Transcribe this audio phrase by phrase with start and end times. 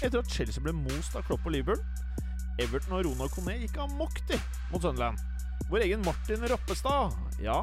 [0.00, 1.82] Etter at Chelsea ble most av Klopp og Liverpool.
[2.60, 4.20] Everton og Rona Coné gikk amok
[4.72, 5.20] mot Sunderland.
[5.70, 7.14] Vår egen Martin Roppestad.
[7.40, 7.60] Ja,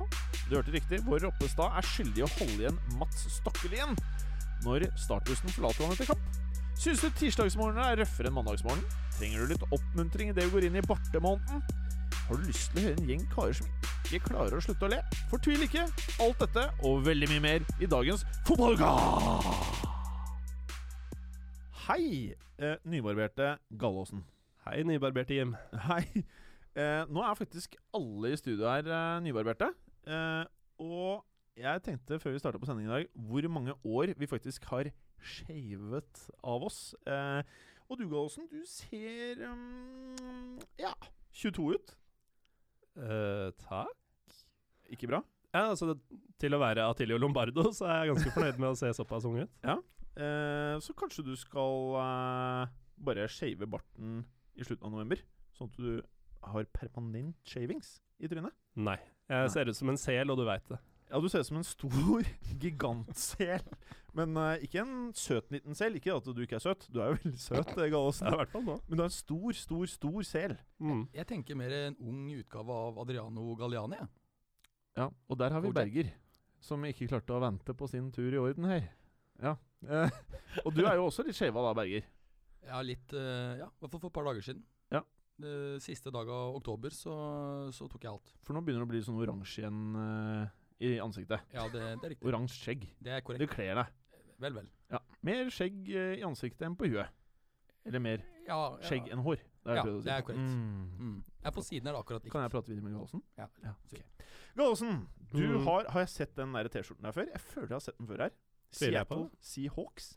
[0.48, 1.02] du hørte riktig.
[1.06, 3.98] Vår Roppestad er skyldig i å holde igjen Mats Stokkelien
[4.66, 6.38] når startbussen forlater han etter kamp.
[6.78, 8.86] Syns du tirsdagsmorgenen er røffere enn mandagsmorgen?
[9.18, 11.66] Trenger du litt oppmuntring idet du går inn i bartemåneden?
[12.28, 13.70] Har du lyst til å høre en gjeng karer som
[14.08, 15.02] ikke klarer å slutte å le?
[15.34, 15.88] Fortvil ikke.
[16.22, 19.87] Alt dette og veldig mye mer i dagens Fotballuka!
[21.88, 24.26] Hei, eh, nybarberte Gallåsen.
[24.66, 25.54] Hei, nybarberte Jim.
[25.88, 26.04] Hei.
[26.76, 29.70] Eh, nå er faktisk alle i studio her eh, nybarberte.
[30.04, 30.44] Eh,
[30.84, 31.24] og
[31.56, 34.92] jeg tenkte før vi starta på sending i dag, hvor mange år vi faktisk har
[35.24, 36.92] shavet av oss.
[37.08, 37.56] Eh,
[37.88, 40.92] og du, Gallåsen, du ser um, ja
[41.32, 41.98] 22 ut.
[43.00, 44.40] Eh, takk.
[44.92, 45.24] Ikke bra?
[45.56, 45.96] Ja, altså
[46.36, 49.40] Til å være Atilio Lombardo, så er jeg ganske fornøyd med å se såpass ung
[49.40, 49.62] ut.
[49.64, 49.80] Eh,
[50.82, 54.24] så kanskje du skal eh, bare shave barten
[54.58, 55.22] i slutten av november?
[55.58, 56.02] Sånn at du
[56.48, 58.56] har permanent shavings i trynet?
[58.78, 58.98] Nei.
[59.28, 59.54] Jeg Nei.
[59.54, 60.80] ser ut som en sel, og du veit det.
[61.08, 62.28] Ja, du ser ut som en stor
[62.62, 63.64] gigantsel.
[64.18, 65.96] Men uh, ikke en søt liten sel.
[66.00, 66.88] Ikke at du ikke er søt.
[66.92, 68.30] Du er jo veldig søt, eh, Ja, Gallosen.
[68.32, 68.66] I hvert fall.
[68.66, 70.56] Men du er en stor, stor, stor sel.
[70.84, 71.04] Mm.
[71.16, 74.02] Jeg tenker mer en ung utgave av Adriano Galliani.
[74.98, 76.10] Ja, og der har vi Berger,
[76.64, 78.88] som ikke klarte å vente på sin tur i orden her.
[79.44, 79.56] Ja.
[79.88, 80.10] Eh,
[80.66, 82.06] og du er jo også litt skeiva da, Berger.
[82.68, 84.64] Ja, litt eh, Ja, i hvert fall for et par dager siden.
[84.92, 85.04] Ja.
[85.38, 87.14] Det siste dag av oktober så,
[87.76, 88.32] så tok jeg alt.
[88.44, 90.56] For nå begynner det å bli sånn oransje igjen eh,
[90.88, 91.46] i ansiktet.
[91.54, 92.26] Ja, det, det er riktig.
[92.32, 92.88] Oransje skjegg.
[92.98, 93.54] Det er Det korrekt.
[93.54, 93.94] kler deg.
[94.42, 94.68] Vel, vel.
[94.94, 95.00] Ja.
[95.26, 97.14] Mer skjegg eh, i ansiktet enn på huet.
[97.88, 98.82] Eller mer Ja, ja.
[98.90, 99.38] skjegg enn hår.
[99.68, 100.06] Det Ja, jeg si.
[100.08, 100.52] det er korrekt.
[100.58, 100.90] Mm.
[100.98, 101.16] Mm.
[101.44, 102.32] Ja, på siden her akkurat likt.
[102.34, 103.22] Kan jeg prate videre med Gallosen?
[103.38, 103.48] Ja.
[103.64, 104.04] Ja, Okay.
[104.58, 105.66] Gallosen, Mm.
[105.66, 107.26] har Har jeg sett den der T-skjorten der før?
[107.34, 108.32] Jeg føler jeg har sett den før her.
[108.72, 110.16] Seattle Seahawks.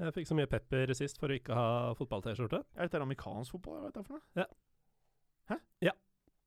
[0.00, 1.64] Jeg fikk så mye pepper sist for å ikke ha
[1.98, 2.62] fotball-T-skjorte.
[2.72, 3.76] Er dette amerikansk fotball?
[3.76, 4.22] Jeg vet det for noe?
[4.38, 4.46] Ja.
[5.50, 5.58] Hæ?
[5.84, 5.92] Ja.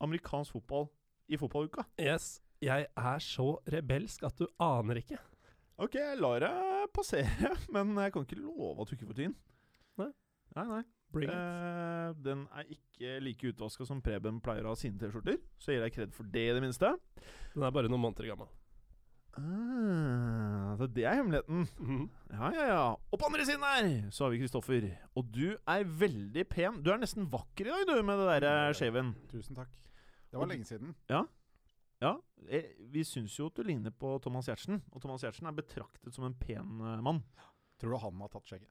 [0.01, 0.88] Amerikansk fotball
[1.29, 1.85] i fotballuka?
[2.01, 2.39] Yes.
[2.63, 5.19] Jeg er så rebelsk at du aner ikke.
[5.83, 9.38] Ok, jeg lar deg passere, men jeg kan ikke love at du ikke får tyn.
[10.01, 10.09] Nei.
[10.57, 10.81] Nei, nei.
[11.13, 11.38] Bring it.
[11.38, 15.77] Eh, den er ikke like utvaska som Preben pleier å ha sine T-skjorter, så jeg
[15.77, 16.95] gir deg kred for det, i det minste.
[17.53, 18.49] Den er bare noen måneder gammel.
[19.33, 21.67] Ah, så det er hemmeligheten.
[21.79, 22.09] Mhm.
[22.29, 22.81] Ja, ja, ja.
[23.11, 24.89] Og på andre siden her så har vi Kristoffer.
[25.16, 26.83] Og du er veldig pen.
[26.85, 29.16] Du er nesten vakker i dag, du, med det der shaven.
[29.31, 29.72] Tusen takk.
[30.29, 30.93] Det var og, lenge siden.
[32.03, 32.17] Ja,
[32.49, 34.81] eh, vi syns jo at du ligner på Thomas Giertsen.
[34.91, 37.23] Og Thomas Giertsen er betraktet som en pen eh, mann.
[37.79, 38.69] Tror du han har tatt skjegget?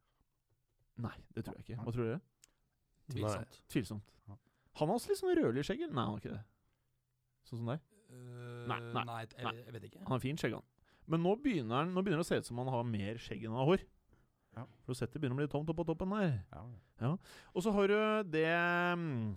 [1.03, 1.83] Nei, det tror jeg ikke.
[1.83, 2.21] Hva tror dere?
[3.13, 3.63] Tvilsomt.
[3.73, 4.13] Tvilsomt.
[4.79, 5.87] Han har også litt sånn rødlig skjegg.
[5.89, 6.45] Nei, han har ikke det.
[7.49, 7.83] Sånn som deg.
[8.13, 9.55] Eh, Nei, nei, nei, jeg, nei.
[9.65, 10.03] jeg vet ikke.
[10.05, 10.69] Han har fint skjegg, han.
[11.11, 13.43] Men nå begynner, han, nå begynner det å se ut som han har mer skjegg
[13.45, 13.83] enn han har hår.
[14.55, 14.67] Ja.
[14.87, 16.37] Det begynner å bli tomt oppå toppen der.
[17.01, 17.17] Ja.
[17.57, 17.97] Og så har du
[18.31, 18.45] det
[19.01, 19.33] mm,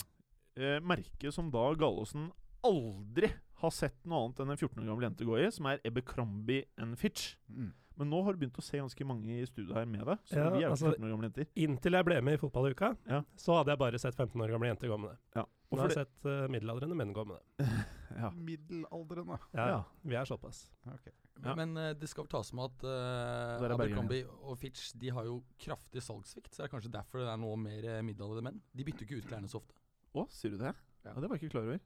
[0.59, 2.28] eh, merket som da Gallosen
[2.66, 3.31] aldri
[3.62, 6.66] har sett noe annet enn en 14 år gammel jente gå i, som er Abercrombie
[6.81, 7.35] and Fitch.
[7.50, 7.72] Mm.
[7.96, 10.18] Men nå har du begynt å se ganske mange i studio her med det.
[10.28, 11.47] Så Ja, vi er jo altså- 14 år gamle jenter.
[11.56, 13.22] Inntil jeg ble med i fotballuka, Ja.
[13.40, 15.18] så hadde jeg bare sett 15 år gamle jenter gå med det.
[15.40, 15.46] Ja.
[15.75, 17.69] Nå Og har jeg sett uh, middelaldrende menn gå med det.
[18.16, 18.30] Ja.
[18.31, 19.38] Middelaldrende.
[19.52, 19.80] Ja, Ja.
[20.08, 20.69] Vi er såpass.
[20.88, 21.12] Okay.
[21.44, 21.56] Ja.
[21.59, 25.28] Men uh, det skal vel tas med at uh, er Abercrombie og Fitch De har
[25.28, 28.62] jo kraftig salgssvikt, så det er kanskje derfor det er noe mer uh, middelaldrende menn.
[28.72, 29.75] De bytter ikke ut klærne så ofte.
[30.16, 30.72] Å, sier du det?
[31.03, 31.12] Ja.
[31.12, 31.19] Ja.
[31.19, 31.84] Det var jeg ikke klar over.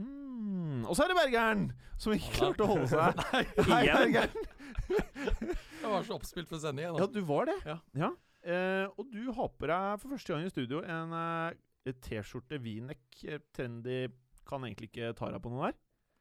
[0.00, 0.84] Hmm.
[0.88, 1.64] Og så er det Bergeren,
[2.00, 3.24] som ikke klarte å holde seg.
[3.72, 3.82] Nei?
[3.88, 4.50] Bergeren.
[5.80, 6.84] Jeg var så oppspilt for sending.
[6.86, 7.56] jeg, Ja, du var det.
[7.96, 8.10] Ja.
[8.40, 13.24] Eh, og du har på deg for første gang i studio en eh, T-skjorte V-neck.
[13.24, 14.08] eh, Trendy
[14.46, 15.78] kan egentlig ikke ta deg på noe der.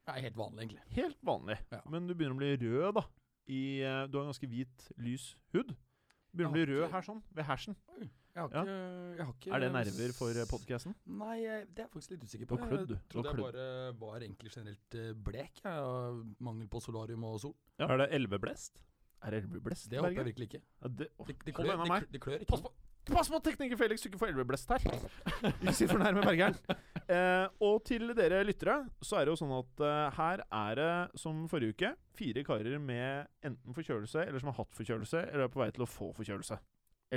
[0.09, 0.83] Er helt vanlig, egentlig.
[0.95, 1.57] Helt vanlig.
[1.71, 1.81] Ja.
[1.89, 3.03] Men du begynner å bli rød, da.
[3.49, 5.75] I, eh, du har en ganske hvit, lys hud.
[6.33, 6.93] Begynner å bli rød ikke...
[6.95, 7.21] her, sånn.
[7.33, 7.75] Ved hersen.
[7.99, 8.61] Jeg har Ja.
[8.61, 8.73] ikke,
[9.17, 10.93] jeg har ikke Er det nerver for podkasten?
[11.05, 12.57] Nei, det er jeg faktisk litt usikker på.
[12.61, 12.93] klødd, du.
[12.95, 15.61] Jeg trodde jeg bare var egentlig generelt eh, blek.
[15.65, 17.55] Jeg, mangel på solarium og sol.
[17.81, 17.87] Ja.
[17.89, 18.77] Er det elveblest?
[19.25, 19.89] Er det elveblest?
[19.91, 20.61] Det håper jeg virkelig ikke.
[20.81, 22.51] Ja, det, oh, Det, det, klør, det, klør- det klør ikke.
[22.53, 22.71] Pass på,
[23.11, 24.81] pass på tekniker Felix, du ikke får elveblest her.
[25.49, 26.55] Ikke si for nærme Bergeren.
[27.09, 30.91] Eh, og til dere lyttere, så er det jo sånn at eh, her er det,
[31.21, 31.89] som forrige uke,
[32.19, 33.09] fire karer med
[33.45, 36.55] enten forkjølelse, eller som har hatt forkjølelse, eller er på vei til å få forkjølelse.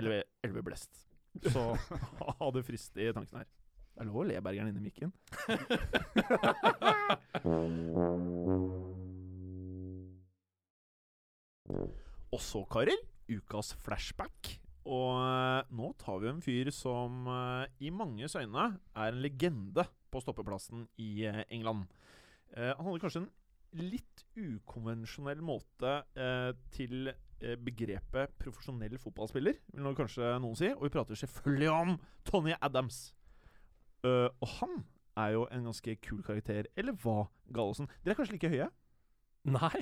[0.00, 0.10] Eller
[0.46, 0.92] elveblest.
[1.52, 1.62] Så
[2.40, 3.48] ha det frist i tanken her.
[3.92, 5.10] Det er lov å le Bergeren inni mikken.
[12.32, 12.96] Og så, karer,
[13.28, 14.61] ukas flashback.
[14.88, 19.84] Og eh, nå tar vi en fyr som eh, i manges øyne er en legende
[20.12, 21.86] på stoppeplassen i eh, England.
[22.52, 25.92] Han hadde kanskje en litt ukonvensjonell måte
[26.76, 27.08] til
[27.64, 30.68] begrepet profesjonell fotballspiller, vil nå kanskje noen si.
[30.74, 31.94] Og vi prater selvfølgelig om
[32.28, 32.98] Tony Adams.
[34.04, 34.82] Og han
[35.16, 36.68] er jo en ganske kul karakter.
[36.76, 37.88] Eller hva, Gallosen?
[38.04, 38.68] Dere er kanskje like høye?
[39.48, 39.80] Nei,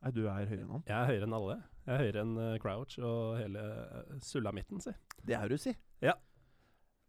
[0.00, 0.82] Nei, du er høyere enn han.
[0.88, 1.60] jeg er høyere enn alle.
[1.84, 4.94] Jeg er høyere enn eh, Crouch og hele uh, sulamitten, si.
[5.26, 5.74] Det er du, si.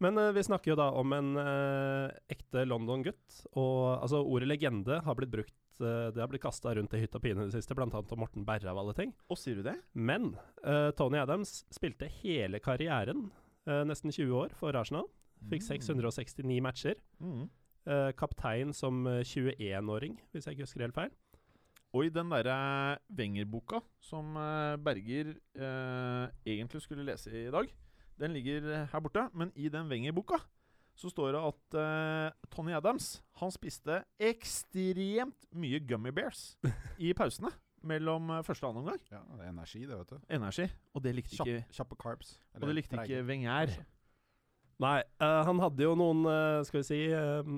[0.02, 3.42] Men uh, vi snakker jo da om en uh, ekte London-gutt.
[3.54, 7.16] Og altså, ordet legende har blitt brukt uh, Det har blitt kasta rundt i hytt
[7.16, 7.88] og pine i det siste, bl.a.
[7.88, 9.14] om Morten Berre av alle ting.
[9.30, 9.78] Og sier du det?
[9.94, 10.34] Men
[10.66, 13.30] eh, Tony Adams spilte hele karrieren,
[13.70, 15.08] eh, nesten 20 år, for Arsenal.
[15.52, 17.00] Fikk 669 matcher.
[17.22, 17.46] Mm.
[17.90, 21.14] Eh, kaptein som eh, 21-åring, hvis jeg ikke husker helt feil.
[21.92, 27.68] Og i den derre Wenger-boka som eh, Berger eh, egentlig skulle lese i dag,
[28.20, 29.28] den ligger eh, her borte.
[29.34, 30.40] Men i den Wenger-boka
[30.96, 36.56] så står det at eh, Tony Adams han spiste ekstremt mye Gummy Bears
[37.02, 37.52] i pausene
[37.88, 39.02] mellom eh, første og annen omgang.
[39.12, 40.28] Ja, det er energi, det, vet du.
[40.30, 40.68] Energi.
[40.96, 42.38] Og det likte Kjapp, ikke, kjappe carbs.
[42.56, 43.76] og det likte ikke Wenger.
[44.82, 47.50] Nei, uh, han hadde jo noen, uh, skal vi si eh,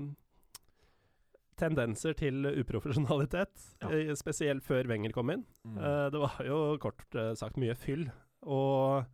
[1.60, 3.90] Tendenser til uprofesjonalitet, Ja.
[3.90, 5.46] eh, spesielt før Wenger kom inn.
[5.66, 5.78] Mm.
[5.78, 8.08] Eh, det var jo kort eh, sagt mye fyll.
[8.44, 9.06] Og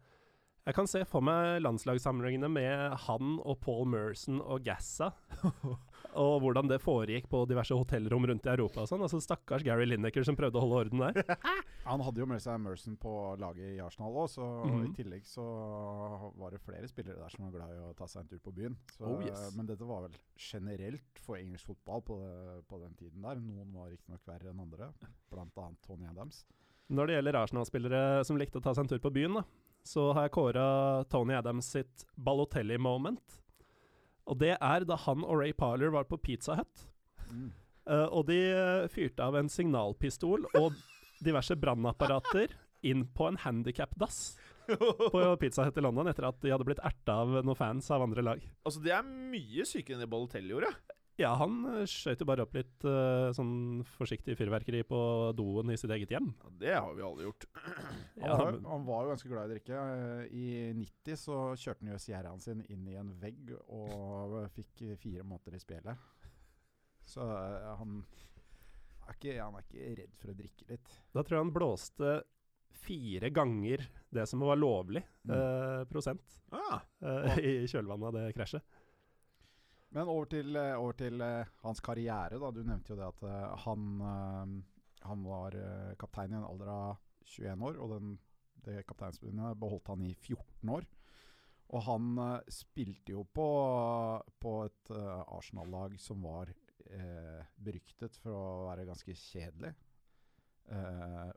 [0.65, 5.11] jeg kan se for meg landslagssamlingene med han og Paul Merson og Gassa.
[6.17, 9.01] og hvordan det foregikk på diverse hotellrom rundt i Europa og sånn.
[9.05, 11.35] Altså Stakkars Gary Lineker som prøvde å holde orden der.
[11.89, 14.85] Han hadde jo med seg Merson på laget i Arsenal òg, så Mhm.
[14.89, 15.43] i tillegg så
[16.37, 18.53] var det flere spillere der som var glad i å ta seg en tur på
[18.55, 18.75] byen.
[18.97, 19.55] Så, Oh, yes.
[19.55, 23.35] Men dette var vel generelt for engelsk fotball på, det, på den tiden der.
[23.41, 24.91] Noen var riktignok verre enn andre,
[25.31, 25.69] bl.a.
[25.85, 26.43] Tony Adams.
[26.89, 29.43] Når det gjelder Arsenal-spillere som likte å ta seg en tur på byen, da,
[29.85, 33.21] så har jeg kåra Tony Adams sitt Balotelli-moment.
[34.29, 36.85] Og det er da han og Ray Parler var på Pizza Hut.
[37.29, 37.49] Mm.
[37.89, 40.75] Uh, og de eh, fyrte av en signalpistol og
[41.25, 42.53] diverse brannapparater
[42.85, 44.19] inn på en handikap-dass
[45.13, 48.05] på Pizza Hut i London etter at de hadde blitt erta av noen fans av
[48.05, 48.45] andre lag.
[48.61, 50.71] Altså, det er mye sykere enn det Balotelli gjorde.
[51.19, 51.57] Ja, han
[51.89, 54.99] skøyt jo bare opp litt uh, sånn forsiktig fyrverkeri på
[55.35, 56.29] doen i sitt eget hjem.
[56.39, 57.43] Ja, det har vi alle gjort.
[57.59, 59.81] Han, Ja, var, men- han var jo ganske glad i å drikke.
[59.97, 60.45] Eh, I
[60.79, 65.55] 90 så kjørte han jo Sierraen sin inn i en vegg og fikk fire måneder
[65.59, 66.07] i spjelet.
[67.09, 67.99] Så uh, han
[69.07, 70.91] er, ikke, han er ikke redd for å drikke litt.
[71.15, 72.11] Da tror jeg han blåste
[72.79, 73.81] fire ganger
[74.13, 75.33] det som var lovlig Mm.
[75.35, 78.63] eh, prosent Ah, eh, i kjølvannet av det krasjet.
[79.95, 82.39] Men over til, eh, over til eh, hans karriere.
[82.39, 84.63] da Du nevnte jo det at eh, han,
[85.01, 85.57] han var
[85.97, 88.15] kaptein i en alder av 21 år, og den,
[88.65, 90.87] det kapteinsbegynnet beholdt han i 14 år.
[91.69, 92.17] Og han
[92.49, 93.49] spilte jo på,
[94.41, 96.49] på et Arsenal-lag som var
[96.89, 99.73] eh, beryktet for å være ganske kjedelig.
[100.69, 101.29] Eh,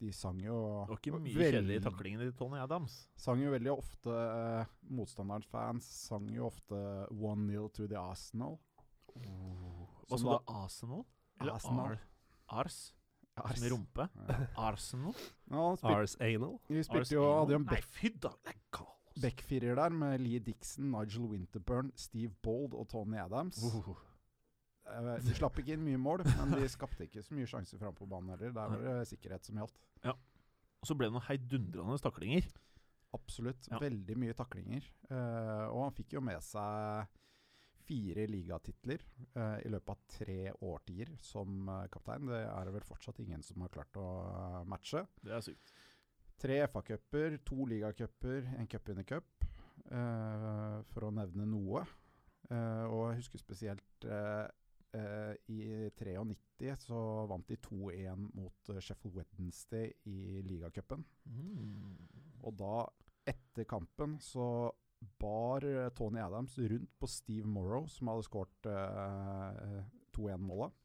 [0.00, 0.54] de sang jo
[0.86, 2.94] det var ikke mye veld- i taklingene til Tony Adams.
[3.20, 6.78] Sang jo veldig ofte eh, Motstanderens fans sang jo ofte
[7.12, 8.58] 1-0 to the Arsenal.
[9.14, 10.52] Hva Som sa var- du?
[10.54, 11.04] Arsenal?
[11.40, 11.98] Eller Arsenal.
[12.48, 12.78] Ar Ars?
[13.40, 13.58] Ars.
[13.58, 14.08] Som i rumpe?
[14.28, 14.38] Ja.
[14.70, 15.14] Arsenal?
[15.50, 16.58] Ja, Ars Anal.
[16.68, 18.32] vi spilte Ars jo, hadde jo en Nei, fy da!
[18.44, 18.96] Det er kaos.
[19.20, 23.60] backfirer der med Lee Dixon, Nigel Winterburn, Steve Bold og Tony Adams.
[23.62, 23.94] Uh.
[25.24, 28.08] De slapp ikke inn mye mål, men de skapte ikke så mye sjanser fram på
[28.10, 28.52] banen heller.
[28.56, 29.78] Der var det sikkerhet som gjaldt.
[30.80, 32.46] Og så ble det noen heidundrende taklinger.
[33.16, 33.66] Absolutt.
[33.70, 33.80] Ja.
[33.82, 34.86] Veldig mye taklinger.
[35.10, 37.10] Uh, og han fikk jo med seg
[37.90, 39.02] fire ligatitler
[39.34, 42.28] uh, i løpet av tre årtier som uh, kaptein.
[42.30, 44.06] Det er det vel fortsatt ingen som har klart å
[44.70, 45.04] matche.
[45.20, 45.74] Det er sykt.
[46.40, 49.44] Tre FA-cuper, to ligacuper, en cupvinnercup,
[49.90, 51.84] uh, for å nevne noe.
[52.50, 54.06] Og jeg husker spesielt
[55.48, 55.60] i
[55.94, 61.04] 93 så vant de 2-1 mot eh, Sheffield Wednesday i ligacupen.
[61.24, 61.96] Mm.
[62.44, 62.84] Og da,
[63.28, 64.70] etter kampen, så
[65.20, 69.80] bar eh, Tony Adams rundt på Steve Morrow, som hadde skåret eh,
[70.16, 70.76] 2-1-målet.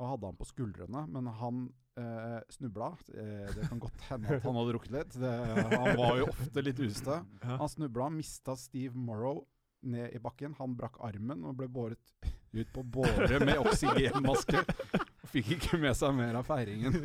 [0.00, 1.64] Og hadde han på skuldrene, men han
[2.00, 2.94] eh, snubla.
[3.12, 5.18] Eh, det kan godt hende at han hadde rukket litt.
[5.20, 5.32] Det,
[5.76, 7.20] han var jo ofte litt ustø.
[7.44, 9.44] Han snubla, mista Steve Morrow
[9.82, 10.56] ned i bakken.
[10.62, 14.62] Han brakk armen og ble båret ut på båre med oksygenmaske.
[14.62, 16.98] Og Fikk ikke med seg mer av feiringen.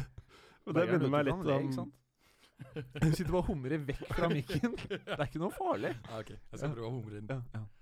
[0.66, 1.96] Og det minner meg litt om sant?
[3.00, 4.74] Du sitter bare og humrer vekk fra mikken.
[4.90, 5.94] Det er ikke noe farlig.
[6.10, 7.30] Ah, ok, jeg skal prøve å humre inn.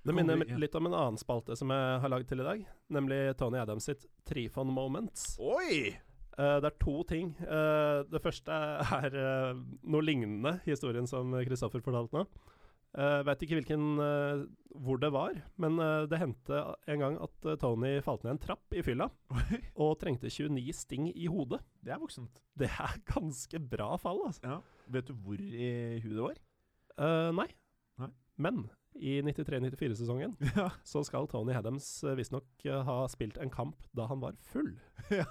[0.07, 2.63] Det minner litt om en annen spalte som jeg har lagd til i dag,
[2.95, 5.33] nemlig Tony Adams sitt Trifon Moments.
[5.43, 5.97] Oi!
[6.39, 7.33] Uh, det er to ting.
[7.43, 9.59] Uh, det første er uh,
[9.91, 12.29] noe lignende historien som Kristoffer fortalte nå.
[12.97, 14.47] Jeg vet ikke hvilken, uh,
[14.81, 18.41] hvor det var, men uh, det hendte en gang at uh, Tony falt ned en
[18.43, 19.11] trapp i fylla
[19.85, 21.61] og trengte 29 sting i hodet.
[21.85, 22.41] Det er voksent.
[22.59, 24.43] Det er ganske bra fall, altså.
[24.57, 24.59] Ja.
[24.97, 26.41] Vet du hvor i huet det var?
[26.99, 27.47] Eh, nei.
[28.01, 28.11] Nei.
[28.39, 28.65] Men
[28.99, 30.71] i 93-94-sesongen Ja.
[30.83, 34.73] så skal Tony Haddams uh, visstnok eh, ha spilt en kamp da han var full.
[35.15, 35.29] ja.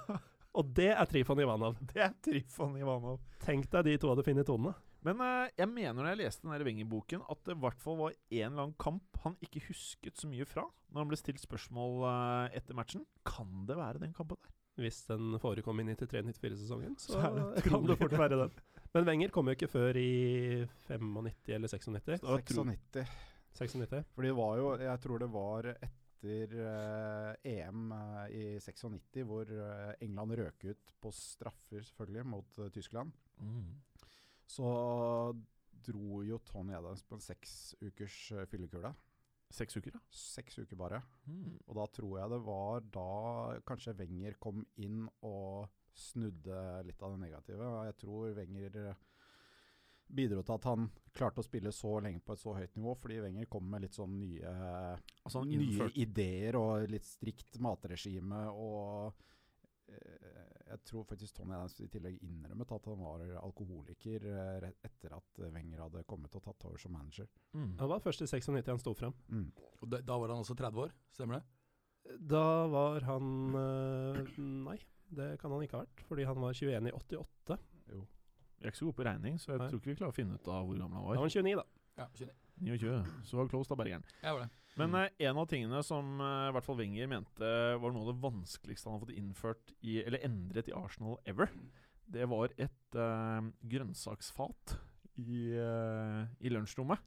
[0.58, 1.76] Og det er Trifon Ivanov.
[1.92, 3.20] Det er Trifon Ivanov.
[3.44, 4.72] Tenk deg de to hadde funnet tonene.
[5.08, 8.12] Men eh, jeg mener når jeg leste den Wenger-boken, at det i hvert fall var
[8.12, 12.02] en eller annen kamp han ikke husket så mye fra når han ble stilt spørsmål
[12.10, 13.06] eh, etter matchen.
[13.28, 14.52] Kan det være den kampen der?
[14.78, 18.52] Hvis den forekom i 93-94-sesongen, så, Så det kan det fort være den.
[18.94, 20.10] Men Wenger kom jo ikke før i
[20.88, 22.04] 95 eller 96.
[22.22, 23.16] Da tror- 96.
[23.58, 24.12] 96.
[24.14, 29.50] Fordi det var jo Jeg tror det var etter eh, EM eh, i 96 hvor
[30.04, 33.16] England røk ut på straffer, selvfølgelig, mot Tyskland.
[33.38, 33.87] Tyskland.
[34.48, 34.68] Så
[35.88, 38.92] dro jo Tony Adams på en seks ukers uh, fyllekule.
[39.48, 40.00] Seks uker, da?
[40.12, 41.00] Seks uker bare.
[41.24, 41.56] Mm.
[41.66, 43.10] Og da tror jeg det var da
[43.68, 47.68] kanskje Wenger kom inn og snudde litt av det negative.
[47.88, 48.98] Jeg tror Wenger eh,
[50.20, 53.22] bidro til at han klarte å spille så lenge på et så høyt nivå, fordi
[53.24, 54.52] Wenger kom med litt sånn nye,
[55.24, 58.44] Altså nye ideer og litt strikt matregime.
[58.52, 59.24] Og
[59.88, 65.14] eh, jeg tror faktisk Tony Adams i tillegg innrømmet at han var alkoholiker eh, etter
[65.16, 67.28] at Wenger hadde kommet og tatt over som manager.
[67.56, 67.76] mm.
[67.80, 69.14] Han var først i 96 han sto frem.
[69.32, 69.46] Mm.
[69.80, 72.18] Og da, da var han også 30 år, stemmer det?
[72.34, 74.78] Da var han eh, Nei,
[75.12, 77.58] det kan han ikke ha vært, fordi han var 21 i 88.
[77.92, 78.04] Jo.
[78.58, 79.68] Jeg er ikke så god på regning, så jeg Nei.
[79.70, 81.14] tror ikke vi klarer å finne ut av hvor gammel han var.
[81.14, 81.28] Da var.
[81.28, 81.66] var han 29, da.
[81.98, 82.38] Ja, 29.
[82.58, 83.12] 29.
[83.28, 84.06] Så var close da, Bergeren.
[84.22, 84.48] Jeg var det.
[84.78, 88.12] Men eh, en av tingene som eh, i hvert fall Wenger mente var noe av
[88.12, 91.50] det vanskeligste han har fått innført i, eller endret i Arsenal ever,
[92.08, 94.78] det var et eh, grønnsaksfat
[95.20, 97.02] i, eh, i lunsjrommet.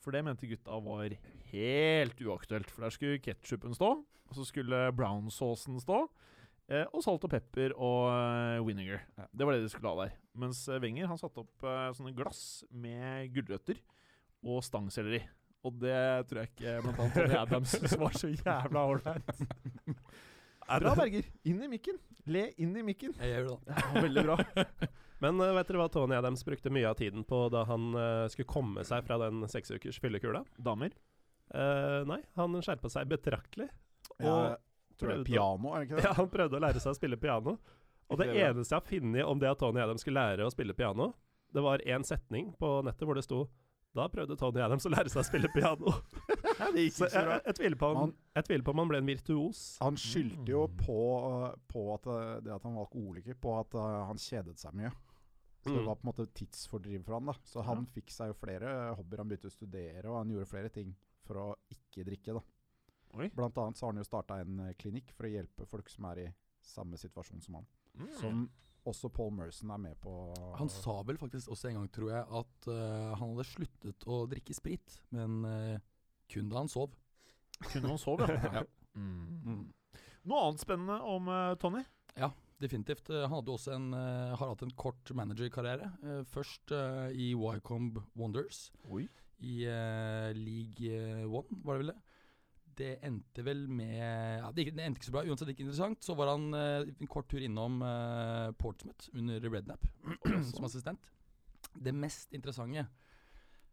[0.00, 1.12] For det mente gutta var
[1.50, 2.70] helt uaktuelt.
[2.72, 6.04] For der skulle ketsjupen stå, og så skulle brownsaucen stå.
[6.70, 9.02] Eh, og salt og pepper og eh, vinegar.
[9.34, 10.14] Det var det de skulle ha der.
[10.38, 13.80] Mens Wenger han satte opp eh, sånne glass med gulrøtter
[14.46, 15.24] og stangselleri.
[15.66, 19.42] Og det tror jeg ikke blant annet Tony Adams var så jævla ålreit.
[20.80, 21.26] Bra, Berger.
[21.50, 21.98] Inn i mikken.
[22.30, 23.12] Le inn i mikken.
[23.18, 23.74] Jeg gjør det, da.
[23.82, 24.36] Ja, veldig bra.
[25.20, 28.28] Men uh, vet dere hva Tony Adams brukte mye av tiden på da han uh,
[28.30, 30.44] skulle komme seg fra den seks ukers fyllekula?
[30.56, 30.94] Damer.
[31.50, 33.66] Uh, nei, han skjerpa seg betraktelig.
[34.20, 36.06] Og jeg tror det er piano, er det ikke det?
[36.06, 37.58] Ja, han prøvde å lære seg å spille piano.
[38.10, 40.54] Og det det eneste jeg har funnet om det at Tony Adams skulle lære å
[40.54, 41.12] spille piano,
[41.50, 43.44] det var én setning på nettet hvor det sto
[43.94, 45.90] da prøvde Tony Adams å lære seg å spille piano.
[46.74, 48.98] det gikk Så jeg, jeg, jeg, tviler på Han- jeg tviler på om han ble
[49.02, 49.62] en virtuos.
[49.82, 50.76] Han skyldte jo Mm.
[50.84, 50.98] på,
[51.72, 54.92] på at eh, det at han var alkoholiker, på at eh, han kjedet seg mye.
[55.60, 55.86] Så det Mm.
[55.90, 57.34] var på en måte tidsfordriv for han da.
[57.44, 59.18] Så han fikk seg jo flere hobbyer.
[59.24, 60.94] Han begynte å studere, og han gjorde flere ting
[61.26, 62.32] for å ikke drikke.
[62.38, 62.40] da.
[63.18, 63.28] Oi.
[63.34, 66.04] Blant annet så har han jo starta en eh, klinikk for å hjelpe folk som
[66.12, 66.28] er i
[66.62, 67.66] samme situasjon som han.
[67.98, 68.08] Mm.
[68.20, 68.50] Som
[68.88, 70.12] også Paul Merson er med på.
[70.58, 74.22] Han sa vel faktisk også en gang, tror jeg, at uh, han hadde sluttet å
[74.30, 75.76] drikke sprit, men uh,
[76.30, 76.94] kun da han sov.
[77.66, 78.52] Kun da han sov, ja.
[78.60, 78.66] Ja.
[78.98, 79.68] Mm.
[80.28, 81.84] Noe annet spennende om uh, Tony?
[82.60, 83.06] Definitivt.
[83.08, 85.86] Eh, han hadde også en, har hatt en kort managerkarriere.
[86.04, 86.74] Uh, først
[87.16, 89.06] i Wycombe Wonders, Oi.
[89.40, 89.62] i
[90.36, 92.00] League One, var det vel det?
[92.80, 96.00] Det endte vel med ja, det, endte ikke så bra, uansett ikke interessant.
[96.04, 99.84] Så var han eh, en kort tur innom eh, Portsmouth under Rednap
[100.54, 101.12] som assistent.
[101.76, 102.86] Det mest interessante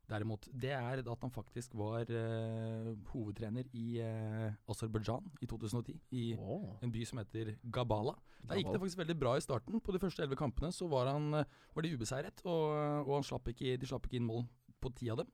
[0.07, 5.97] derimot, det er at han faktisk var eh, hovedtrener i uh, Aserbajdsjan i 2010.
[6.15, 6.77] I oh.
[6.83, 8.15] en by som heter Gabala.
[8.47, 9.81] Der gikk det faktisk veldig bra i starten.
[9.83, 11.43] På de første elleve kampene så var, han,
[11.75, 12.71] var de ubeseiret, og,
[13.03, 14.45] og han slapp ikke, de slapp ikke inn mål
[14.79, 15.33] på ti av dem.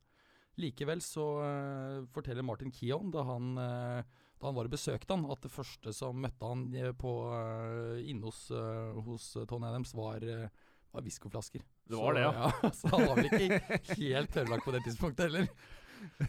[0.62, 4.02] Likevel så uh, forteller Martin Keon, da han, uh,
[4.38, 7.98] da han var og besøkte han, at det første som møtte han eh, på, uh,
[8.04, 8.46] inne hos,
[9.08, 10.26] hos Tony Adams, var,
[10.94, 11.64] var whiskoflasker.
[11.90, 12.52] Det var så, det, ja.
[12.80, 15.50] Så han var vel ikke helt tørrlagt på det tidspunktet heller.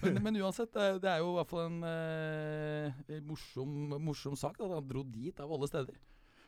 [0.00, 4.76] Men, men uansett, det, er jo i hvert fall en morsom, morsom sak da, at
[4.78, 5.98] han dro dit av alle steder.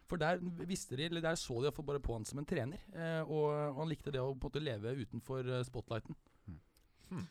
[0.06, 0.38] For der
[0.70, 2.78] visste de, eller der så de bare på han som en trener.
[3.26, 6.14] Og, han likte det å på en måte leve utenfor spotlighten.
[6.14, 7.26] spotlighten.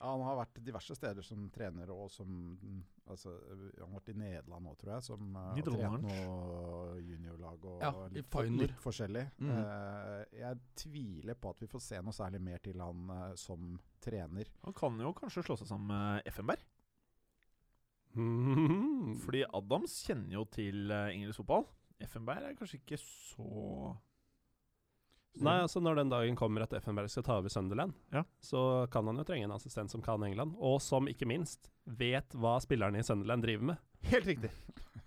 [0.00, 2.30] Ja, han har vært diverse steder som trener, og som
[3.04, 7.66] altså, Han har vært i Nederland nå, tror jeg, som uh, har trent noe juniorlag
[7.68, 9.26] og Ja, litt, for, litt forskjellig.
[9.44, 9.50] Mm.
[9.52, 13.74] Uh, jeg tviler på at vi får se noe særlig mer til han uh, som
[14.00, 14.48] trener.
[14.64, 16.64] Han kan jo kanskje slå seg sammen med Effenberg.
[18.16, 19.18] Mm.
[19.24, 21.68] Fordi Adams kjenner jo til eh, engelsk fotball.
[22.00, 23.92] Effenberg er kanskje ikke så
[25.38, 28.24] Nei, altså Når den dagen kommer at Effenberg skal ta over Sunderland, Ja.
[28.42, 32.34] så kan han jo trenge en assistent som kan England, og som ikke minst vet
[32.34, 33.78] hva spillerne i Sunderland driver med.
[34.10, 34.50] Helt riktig.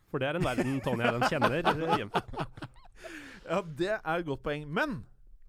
[0.10, 1.60] For det er en verden Tony Adams kjenner
[1.98, 2.24] hjemme.
[3.44, 4.64] Ja, det er et godt poeng.
[4.72, 5.02] Men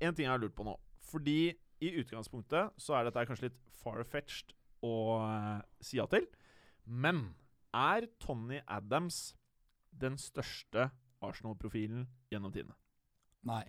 [0.03, 0.73] en ting jeg har lurt på nå.
[1.07, 1.55] Fordi
[1.85, 4.51] i utgangspunktet så er dette kanskje litt far-fetched
[4.85, 6.27] å uh, si ja til.
[6.85, 7.37] Men
[7.71, 9.35] er Tony Adams
[9.95, 10.89] den største
[11.25, 12.75] Arsenal-profilen gjennom tidene?
[13.47, 13.63] Nei.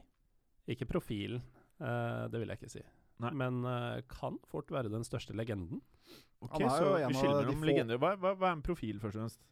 [0.71, 1.43] Ikke profilen,
[1.79, 2.85] uh, det vil jeg ikke si.
[3.23, 3.31] Nei.
[3.37, 5.81] Men uh, kan fort være den største legenden.
[6.43, 7.99] Ok, så vi skiller mellom få- legender.
[8.01, 9.43] Hva, hva, hva er en profil, først og fremst?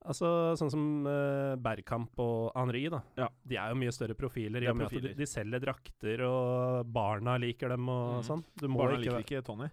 [0.00, 3.02] Altså Sånn som uh, Bergkamp og Henri, da.
[3.20, 3.28] Ja.
[3.44, 5.18] De er jo mye større profiler, De i er og med at de, profiler.
[5.18, 8.26] de selger drakter, og barna liker dem og mm.
[8.30, 8.44] sånn.
[8.62, 9.68] Du må Barna ikke liker ikke Tony.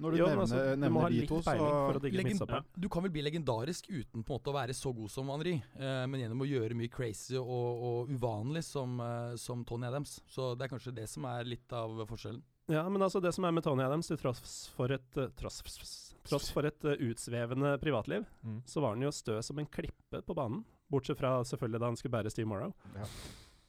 [0.00, 1.98] Når du Jo, nevner, altså, du må nevner ha de litt to, så peiling for
[1.98, 2.64] å Legend- midtstopperen.
[2.80, 5.52] Du kan vel bli legendarisk uten på en måte å være så god som Henri,
[5.76, 10.20] eh, men gjennom å gjøre mye crazy og, og uvanlig som, eh, som Tony Adams.
[10.32, 12.40] Så det er kanskje det som er litt av forskjellen.
[12.72, 15.60] Ja, men altså det som er med Tony Adams, til tross for et, eh, tross,
[16.24, 18.62] tross for et uh, utsvevende privatliv, Mm.
[18.64, 20.64] så var han jo stø som en klippe på banen.
[20.90, 22.72] Bortsett fra selvfølgelig da han skulle bære Steve Morrow.
[22.96, 23.04] Ja.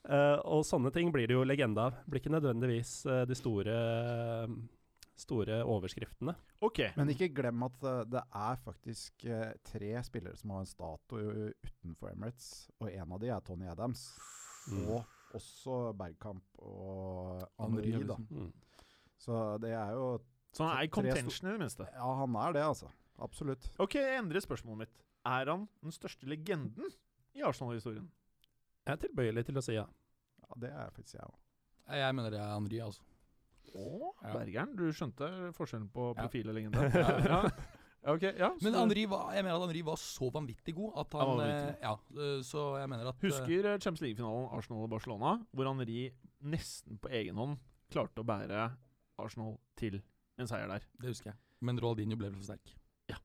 [0.04, 1.94] Uh, og sånne ting blir det jo legende av.
[2.08, 3.76] Blir ikke nødvendigvis uh, de store,
[5.20, 6.34] store overskriftene.
[6.66, 6.80] Ok.
[6.98, 12.14] Men ikke glem at det er faktisk eh, tre spillere som har en statue utenfor
[12.14, 12.48] Emirates,
[12.80, 14.08] og en av de er Tony Adams.
[14.72, 14.88] Mm.
[14.88, 18.18] Og også Bergkamp og Henri, da.
[18.30, 18.52] Mm.
[19.20, 20.08] Så det er jo
[20.54, 21.88] Så han er i contention i det minste.
[21.94, 22.90] Ja, han er det, altså.
[23.22, 23.70] Absolutt.
[23.82, 25.06] Ok, jeg endrer spørsmålet mitt.
[25.26, 26.92] Er han den største legenden
[27.38, 28.10] i Arsenal-historien?
[28.84, 29.86] Jeg er tilbøyelig til å si ja.
[30.44, 31.38] Ja, det er faktisk jeg òg.
[31.94, 33.04] Jeg mener det er Henri, altså.
[33.74, 34.12] Å.
[34.34, 34.76] Bergeren.
[34.78, 36.90] Du skjønte forskjellen på profil og lignende?
[37.04, 37.16] ja.
[37.26, 37.40] ja.
[38.04, 38.50] Ok, ja.
[38.62, 41.76] Men Henri var, jeg mener at Henri var så vanvittig god at han, Han eh,
[41.86, 46.10] Ja, eh, så jeg mener at eh, Husker Champions League-finalen Arsenal-Barcelona, hvor Henri
[46.44, 47.56] nesten på egen hånd
[47.94, 48.66] klarte å bære
[49.24, 50.02] Arsenal til
[50.42, 50.84] en seier der.
[51.00, 51.40] Det husker jeg.
[51.64, 52.76] Men Ronaldinho ble vel for sterk.
[53.12, 53.22] Ja.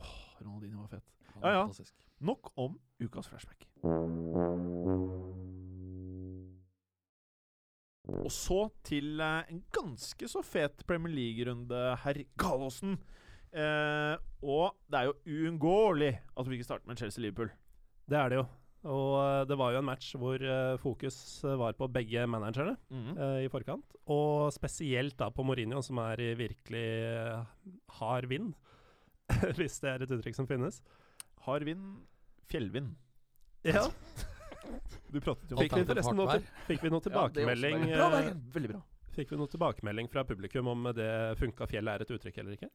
[0.00, 1.12] Åh, Ronaldinho var fet.
[1.34, 1.62] Han Ja, ja.
[1.66, 1.94] fantastisk.
[2.24, 3.68] Nok om ukas flashback.
[8.06, 12.98] Og så til eh, en ganske så fet Premier League-runde, herr Gallosen.
[13.50, 14.14] Eh,
[14.46, 17.50] og det er jo uunngåelig at vi ikke starter med Chelsea-Liverpool.
[18.06, 18.46] Det er det jo.
[18.86, 23.46] Og eh, det var jo en match hvor eh, fokus var på begge managerne eh,
[23.46, 23.96] i forkant.
[24.12, 26.86] Og spesielt da på Mourinho, som er i virkelig
[27.98, 28.52] hard vind.
[29.58, 30.78] Hvis det er et uttrykk som finnes.
[31.46, 32.04] Hard vind,
[32.50, 32.94] fjellvind.
[33.66, 33.88] Ja.
[35.12, 37.96] Du pratet jo Fikk vi forresten noe, fikk vi noe Ja, det også tilbakemelding ja,
[37.98, 38.82] bra, eh, Veldig bra.
[39.16, 42.70] Fikk vi noe tilbakemelding fra publikum om det funka fjell er et uttrykk eller ikke?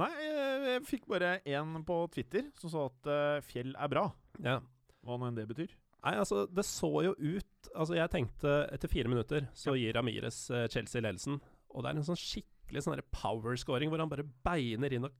[0.00, 4.06] Nei, eh, jeg fikk bare én på Twitter som sa at eh, fjell er bra.
[4.40, 4.60] Ja.
[5.02, 5.74] Hva nå enn det betyr.
[6.02, 10.44] Nei, altså, det så jo ut Altså, jeg tenkte etter fire minutter så gir Amires
[10.72, 11.38] Chelsea ledelsen.
[11.72, 15.14] Og det er en sånn skikkelig sånn power-scoring hvor han bare beiner inn og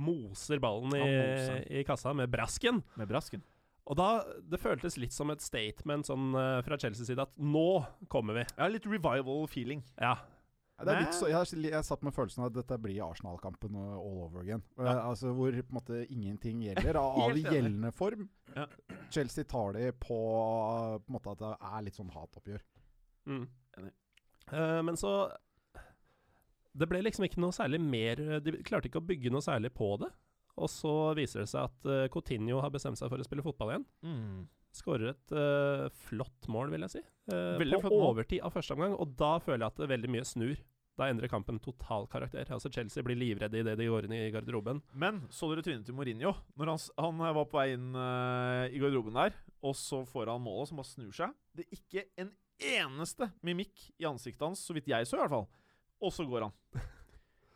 [0.00, 1.64] moser ballen i, moser.
[1.68, 2.80] i kassa med brasken.
[2.98, 3.44] Med brasken.
[3.88, 4.08] Og da
[4.52, 8.44] Det føltes litt som et statement sånn eh, fra Chelseas side at nå kommer vi.
[8.58, 9.82] Ja, litt revival-feeling.
[10.00, 10.18] Ja.
[10.80, 13.98] Det er litt så, jeg, jeg satt med følelsen av at dette blir Arsenal-kampen uh,
[13.98, 14.62] all over again.
[14.78, 14.94] Uh, Ja.
[15.10, 18.30] Altså Hvor på en måte ingenting gjelder av, av gjeldende form.
[18.54, 18.64] Ja.
[19.12, 22.64] Chelsea tar det på, på en måte at det er litt sånn hatoppgjør.
[23.28, 23.44] Mm.
[23.76, 23.92] Enig.
[24.50, 25.12] Eh, men så
[26.72, 29.92] Det ble liksom ikke noe særlig mer De klarte ikke å bygge noe særlig på
[30.00, 30.08] det.
[30.60, 33.74] Og så viser det seg at uh, Coutinho har bestemt seg for å spille fotball
[33.74, 33.86] igjen.
[34.04, 34.42] Mm.
[34.76, 37.06] Skårer et uh, flott mål, vil jeg si.
[37.32, 40.60] Uh, på overtid av første omgang, og da føler jeg at det veldig mye snur.
[41.00, 42.44] Da endrer kampen total karakter.
[42.52, 44.82] Altså Chelsea blir livredde idet de går inn i garderoben.
[44.92, 48.82] Men så dere trynet til Mourinho når han, han var på vei inn uh, i
[48.82, 51.34] garderoben der, og så får han målet som bare snur seg?
[51.56, 55.32] Det er ikke en eneste mimikk i ansiktet hans, så vidt jeg så i hvert
[55.32, 55.48] fall.
[56.04, 56.56] Og så går han.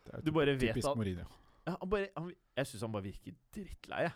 [0.05, 1.29] Det er Du bare vet typisk at Mourinho.
[1.65, 4.01] Ja, han bare, han, Jeg syns han bare virker drittlei.
[4.07, 4.13] jeg.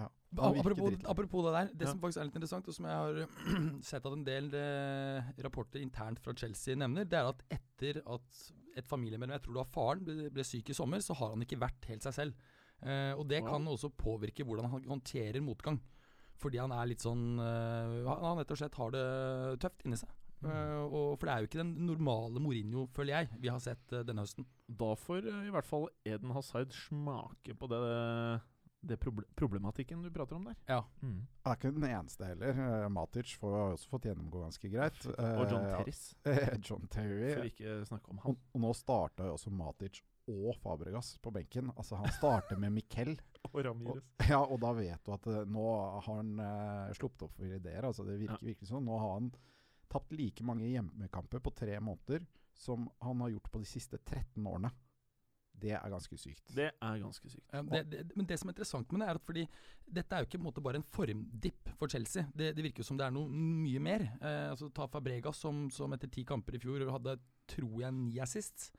[0.00, 0.08] Ja,
[0.48, 1.90] Apropos, apropos det der, det Ja.
[1.92, 3.18] som faktisk er litt interessant, og som jeg har
[3.90, 8.40] sett at en del eh, rapporter internt fra Chelsea nevner, det er at etter at
[8.80, 11.44] et familiemedlem, jeg tror det var faren, ble, ble syk i sommer, så har han
[11.44, 12.34] ikke vært helt seg selv.
[12.82, 13.50] Eh, og det Wow.
[13.52, 15.78] kan også påvirke hvordan han håndterer motgang.
[16.40, 20.00] Fordi han er litt sånn eh, Han han rett og slett har det tøft inni
[20.00, 20.08] seg.
[20.42, 23.94] Eh, og For det er jo ikke den normale Mourinho, føler jeg, vi har sett
[23.94, 24.46] eh, denne høsten.
[24.66, 27.82] Da får eh, i hvert fall Eden Hazard smake på det
[28.82, 30.56] det proble problematikken du prater om der.
[30.66, 30.80] Ja.
[31.06, 31.20] Mm.
[31.44, 32.88] Han er ikke den eneste heller.
[32.90, 34.98] Matic får har også fått gjennomgå ganske greit.
[35.38, 36.00] Og John Terris,
[36.66, 37.28] John Terry.
[37.28, 38.34] for ikke snakke om han.
[38.34, 40.02] Og, og nå starta jo også Matic
[40.32, 41.70] og Fabregas på benken.
[41.76, 43.14] Altså Han starter med Miquel.
[43.52, 44.04] Og Ramirez.
[44.28, 47.86] Ja, og da vet du at nå har han uh, sluppet opp for ideer.
[47.86, 48.86] Altså Det virker virkelig sånn.
[48.86, 49.32] Nå har han
[49.92, 52.24] tapt like mange hjemmekamper på tre måneder
[52.56, 54.72] som han har gjort på de siste 13 årene.
[55.62, 56.42] Det er ganske sykt.
[56.56, 57.44] Det er ganske sykt.
[57.52, 59.42] Ja, det, det, men det som er interessant med det, er at fordi
[59.98, 62.24] dette er jo ikke på en måte bare en formdipp for Chelsea.
[62.34, 64.06] Det, det virker jo som det er noe mye mer.
[64.16, 67.18] Eh, altså Ta Fabregas, som, som etter ti kamper i fjor hadde,
[67.52, 68.70] tror jeg, ni assist.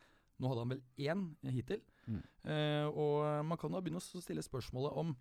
[0.41, 1.83] Nå hadde han vel én hittil.
[2.09, 2.23] Mm.
[2.51, 5.13] Eh, og man kan da begynne å stille spørsmålet om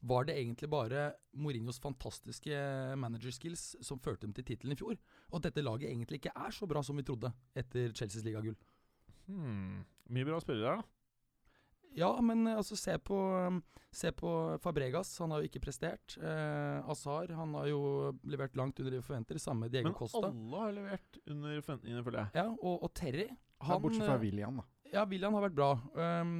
[0.00, 2.56] var det egentlig bare Mourinhos fantastiske
[3.00, 4.98] managerskills som førte dem til tittelen i fjor?
[5.30, 8.58] Og at dette laget egentlig ikke er så bra som vi trodde etter Chelseas ligagull?
[9.26, 9.82] Hmm.
[10.12, 10.86] Mye bra spillere da.
[11.96, 13.16] Ja, men eh, altså, se på,
[13.48, 14.30] um, se på
[14.62, 15.14] Fabregas.
[15.22, 16.18] Han har jo ikke prestert.
[16.20, 17.80] Eh, Azar han har jo
[18.28, 19.40] levert langt under det vi forventer.
[19.40, 20.28] Samme Diego Men Costa.
[20.28, 22.42] alle har levert under forventningene, føler jeg.
[22.42, 23.30] Ja, og, og Terry.
[23.64, 24.66] Han, Bortsett fra eh, William, da.
[24.92, 25.70] Ja, William har vært bra.
[25.96, 26.34] Um,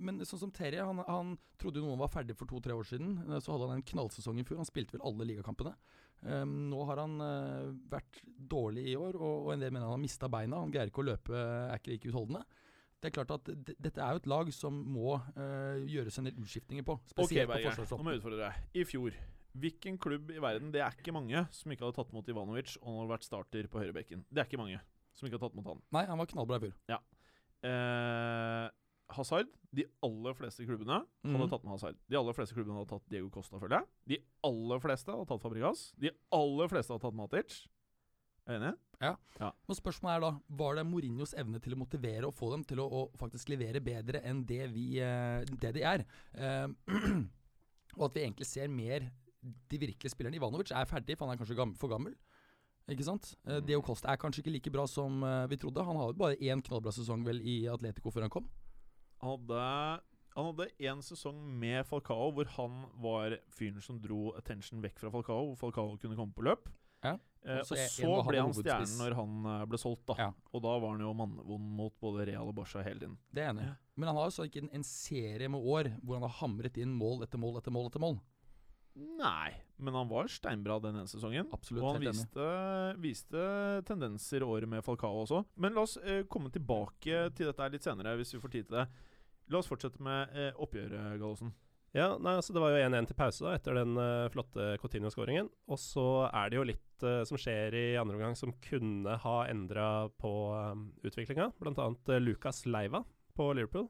[0.00, 3.18] men sånn som Terje, han, han trodde jo noen var ferdig for to-tre år siden.
[3.26, 4.60] Eh, Så hadde han en knallsesong i fjor.
[4.62, 5.74] Han spilte vel alle ligakampene.
[6.20, 9.96] Um, nå har han uh, vært dårlig i år, og, og en del mener han
[9.96, 10.58] har mista beina.
[10.60, 12.42] Han greier ikke å løpe, er ikke like utholdende.
[13.00, 13.46] Det er klart at
[13.80, 16.98] Dette er jo et lag som må eh, gjøres en del utskiftninger på.
[17.14, 17.78] Ok, okay, på Berger.
[17.96, 18.66] Nå må jeg utfordre deg.
[18.76, 19.16] I fjor,
[19.62, 22.90] hvilken klubb i verden Det er ikke mange som ikke hadde tatt mot Ivanovic og
[22.90, 24.26] han har vært starter på høyrebekken.
[24.28, 24.82] Det er ikke mange
[25.16, 25.80] som ikke har tatt mot han.
[25.96, 26.76] Nei, han var knallbra i fjor.
[27.70, 28.66] Eh,
[29.16, 31.50] Hazard, de aller fleste klubbene hadde Mhm.
[31.50, 31.96] tatt med Hazard.
[32.08, 33.86] De aller fleste klubbene hadde tatt Diego Costa, føler jeg.
[34.06, 35.92] De aller fleste hadde tatt Fabregas.
[35.98, 37.66] De aller fleste hadde tatt Matic.
[38.46, 38.78] Er du enig?
[39.68, 42.78] men spørsmålet er da, Var det Mourinhos evne til å motivere og få dem til
[42.78, 46.04] å, å faktisk levere bedre enn det, vi, eh, det de er?
[46.34, 46.68] Uh,
[47.96, 49.10] og at vi egentlig ser mer
[49.42, 50.36] de virkelige spillerne.
[50.36, 52.14] Ivanovic er ferdig, for han er kanskje gammel, for gammel.
[52.90, 53.36] Ikke sant?
[53.46, 55.84] Eh, Diego Costa er kanskje ikke like bra som vi trodde.
[55.84, 58.48] Han hadde bare én knallbra sesong vel i Atletico før han kom.
[59.20, 59.64] Hadde
[60.36, 65.10] han hadde én sesong med Falcao hvor han var fyren som dro attention vekk fra
[65.12, 66.68] Falcao, hvor Falcao kunne komme på løp.
[67.02, 67.16] Ja.
[67.42, 70.16] Eh, Og så ble han stjernen når han eh, ble solgt, da.
[70.20, 70.28] Ja.
[70.54, 73.18] Og da var han jo mannevond mot både Real og Barca hele tiden.
[73.34, 73.66] Det er enig.
[73.72, 73.74] Ja.
[73.96, 76.78] Men han har jo så ikke en, en serie med år hvor han har hamret
[76.80, 78.20] inn mål etter mål etter mål etter mål.
[79.00, 81.46] Nei, men han var steinbra den ene sesongen.
[81.54, 82.48] Absolutt, og han viste,
[83.00, 83.44] viste
[83.88, 85.44] tendenser året med Falcao også.
[85.62, 88.80] Men la oss eh, komme tilbake til dette litt senere, hvis vi får tid til
[88.82, 88.86] det.
[89.50, 91.50] La oss fortsette med eh, oppgjøret, Gallosen.
[91.90, 95.48] Ja, nei, altså Det var jo 1-1 til pause da, etter den uh, flotte Coutinho-skåringen.
[95.66, 99.38] Og så er det jo litt uh, som skjer i andre omgang som kunne ha
[99.50, 99.88] endra
[100.22, 101.48] på um, utviklinga.
[101.58, 103.02] Blant annet uh, Lucas Leiva
[103.34, 103.88] på Liverpool.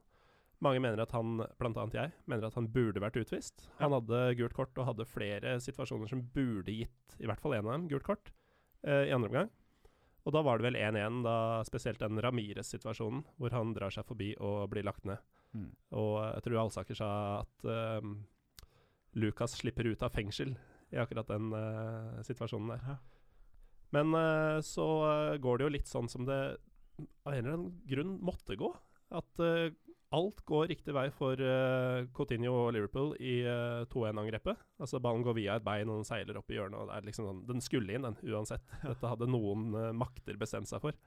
[0.65, 3.69] Mange mener at han, blant annet jeg, mener at han burde vært utvist.
[3.83, 7.65] Han hadde gult kort og hadde flere situasjoner som burde gitt i hvert fall én
[7.65, 8.33] av dem gult kort
[8.85, 9.49] i andre omgang.
[10.27, 14.35] Og da var det vel 1-1, da spesielt den Ramires-situasjonen, hvor han drar seg forbi
[14.37, 15.23] og blir lagt ned.
[15.57, 15.71] Mm.
[15.97, 17.65] Og jeg tror Alsaker sa at
[18.03, 18.19] um,
[19.19, 20.53] Lucas slipper ut av fengsel
[20.93, 22.85] i akkurat den uh, situasjonen der.
[22.93, 22.99] Ja.
[23.97, 26.39] Men uh, så eh, går det jo litt sånn som det
[27.25, 28.69] av en eller annen grunn måtte gå.
[29.17, 29.73] At eh,
[30.17, 34.65] alt går riktig vei for uh, Coutinho og Liverpool i uh, 2-1-angrepet.
[34.83, 36.79] Altså Ballen går via et bein, og den seiler opp i hjørnet.
[36.81, 38.67] og det er liksom sånn, Den skulle inn, den, uansett.
[38.83, 40.99] Dette hadde noen uh, makter bestemt seg for.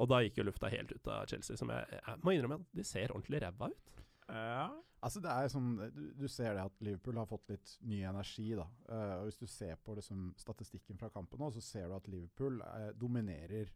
[0.00, 2.78] Og da gikk jo lufta helt ut av Chelsea, som jeg, jeg må innrømme at
[2.78, 3.92] de ser ordentlig ræva ut.
[4.32, 4.70] Ja.
[5.02, 8.52] Altså det er sånn, du, du ser det at Liverpool har fått litt ny energi.
[8.54, 8.68] da.
[8.86, 12.10] Eh, og Hvis du ser på liksom, statistikken fra kampen nå, så ser du at
[12.10, 13.72] Liverpool eh, dominerer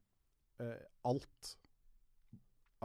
[0.63, 1.57] eh, alt.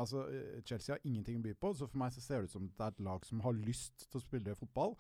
[0.02, 2.56] Altså, eh, Chelsea har ingenting å by på, så for meg så ser det ut
[2.56, 4.96] som det er et lag som har lyst til å spille fotball,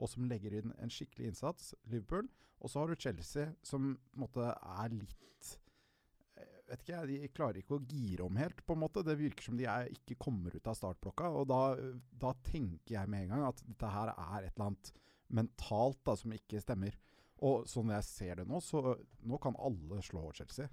[0.00, 1.74] og som legger inn en skikkelig innsats.
[1.92, 2.28] Liverpool.
[2.60, 5.52] Og så har du Chelsea, som på en måte er litt
[6.36, 9.04] eh, vet ikke jeg, De klarer ikke å gire om helt, på en måte.
[9.06, 11.30] Det virker som de er, ikke kommer ut av startblokka.
[11.40, 11.62] Og da,
[12.26, 14.92] da tenker jeg med en gang at dette her er et eller annet
[15.40, 16.98] mentalt da, som ikke stemmer.
[17.46, 20.68] Og sånn jeg ser det nå, så nå kan alle slå Chelsea.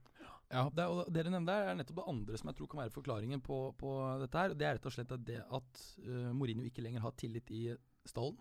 [0.48, 2.94] Ja, det, og det dere nevnte er nettopp det andre som jeg tror kan være
[2.96, 4.54] forklaringen på, på dette her.
[4.56, 7.64] Det er rett og slett det at uh, Mourinho ikke lenger har tillit i
[8.08, 8.38] stallen,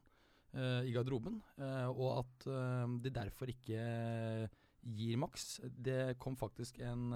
[0.55, 3.81] uh, i garderoben, Uh, og at uh, de derfor ikke
[4.87, 5.57] gir maks.
[5.66, 7.09] Det kom faktisk en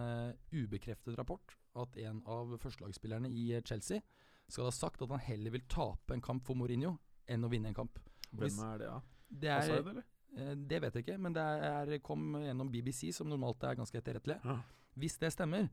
[0.50, 4.02] ubekreftet rapport at en av førstelagsspillerne i Chelsea
[4.50, 6.96] skal ha sagt at han heller vil tape en kamp for Mourinho
[7.30, 8.00] enn å vinne en kamp.
[8.32, 8.98] Hvis- Hvem er det, da?
[9.30, 10.56] Det, er, Hazard, eller?
[10.66, 14.40] det vet jeg ikke, men det er, kom gjennom BBC, som normalt er ganske etterrettelig.
[14.42, 14.58] Ja.
[15.00, 15.68] Hvis det stemmer,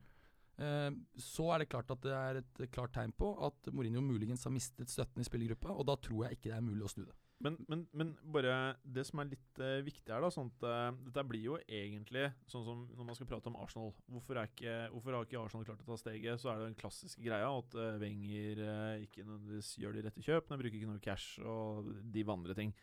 [0.58, 0.90] Eh,
[1.22, 4.54] så er det klart at det er et klart tegn på at Mourinho muligens har
[4.54, 7.14] mistet støtten i spillergruppa, og da tror jeg ikke det er mulig å snu det.
[7.46, 10.96] Men, men, men bare det som er litt uh, viktig her, da sånn at, uh,
[11.06, 13.92] Dette blir jo egentlig sånn som når man skal prate om Arsenal.
[14.10, 16.42] Hvorfor, ikke, hvorfor har ikke Arsenal klart å ta steget?
[16.42, 20.26] Så er det den klassiske greia at uh, Wenger uh, ikke nødvendigvis gjør de rette
[20.26, 22.74] kjøpene, bruker ikke noe cash og de andre ting.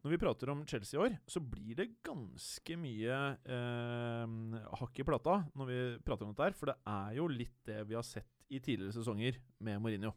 [0.00, 5.04] Når vi prater om Chelsea i år, så blir det ganske mye eh, hakk i
[5.04, 6.56] plata når vi prater om dette her.
[6.56, 10.14] For det er jo litt det vi har sett i tidligere sesonger med Mourinho.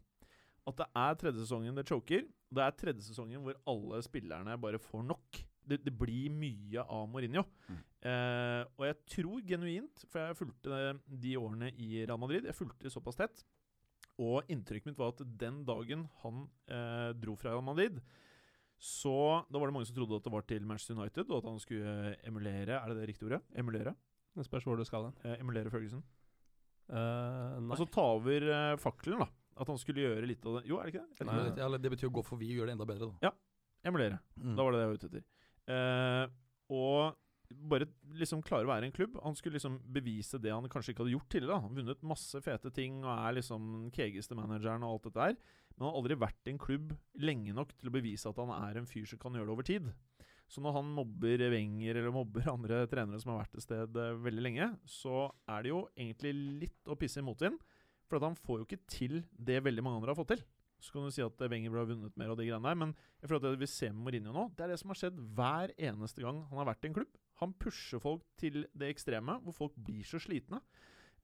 [0.64, 2.24] At det er tredje sesongen det choker.
[2.24, 5.42] Det er tredje sesongen hvor alle spillerne bare får nok.
[5.64, 7.44] Det, det blir mye av Mourinho.
[7.68, 7.82] Mm.
[8.08, 12.92] Eh, og jeg tror genuint, for jeg fulgte de årene i Real Madrid, jeg fulgte
[12.92, 13.44] såpass tett,
[14.20, 18.00] og inntrykket mitt var at den dagen han eh, dro fra Real Madrid,
[18.80, 21.48] så da var det mange som trodde at det var til Manchester United, og at
[21.48, 21.94] han skulle
[22.26, 23.40] emulere Er det det riktige ordet?
[23.56, 23.94] Emulere?
[24.34, 25.16] Det spørs hvor du skal hen.
[25.24, 26.02] Eh, emulere Ferguson.
[26.90, 27.70] Uh, nei.
[27.72, 29.28] Altså ta over eh, fakkelen, da.
[29.62, 30.64] At han skulle gjøre litt av det.
[30.68, 31.26] Jo, er det ikke det?
[31.28, 31.36] Nei.
[31.54, 33.30] Det, det betyr å gå forbi og gjøre det enda bedre, da.
[33.30, 33.32] Ja.
[33.88, 34.18] Emulere.
[34.36, 34.56] Mm.
[34.58, 35.28] Da var det det jeg var ute etter.
[35.74, 36.24] Eh,
[36.74, 37.20] og
[37.70, 37.86] bare
[38.18, 39.16] liksom klare å være en klubb.
[39.22, 41.54] Han skulle liksom bevise det han kanskje ikke hadde gjort tidligere.
[41.54, 41.66] da.
[41.66, 45.38] Han vunnet masse fete ting og er liksom den kegeste manageren og alt dette der.
[45.74, 48.52] Men han har aldri vært i en klubb lenge nok til å bevise at han
[48.56, 49.88] er en fyr som kan gjøre det over tid.
[50.50, 54.44] Så når han mobber Wenger eller mobber andre trenere som har vært et sted veldig
[54.44, 56.34] lenge, så er det jo egentlig
[56.64, 57.58] litt å pisse i motvind.
[58.04, 60.44] For han får jo ikke til det veldig mange andre har fått til.
[60.84, 62.90] Så kan du si at Wenger burde ha vunnet mer og de greiene der, men
[63.22, 65.20] jeg føler at det vi ser med Mourinho nå, det er det som har skjedd
[65.38, 67.14] hver eneste gang han har vært i en klubb.
[67.40, 70.60] Han pusher folk til det ekstreme, hvor folk blir så slitne.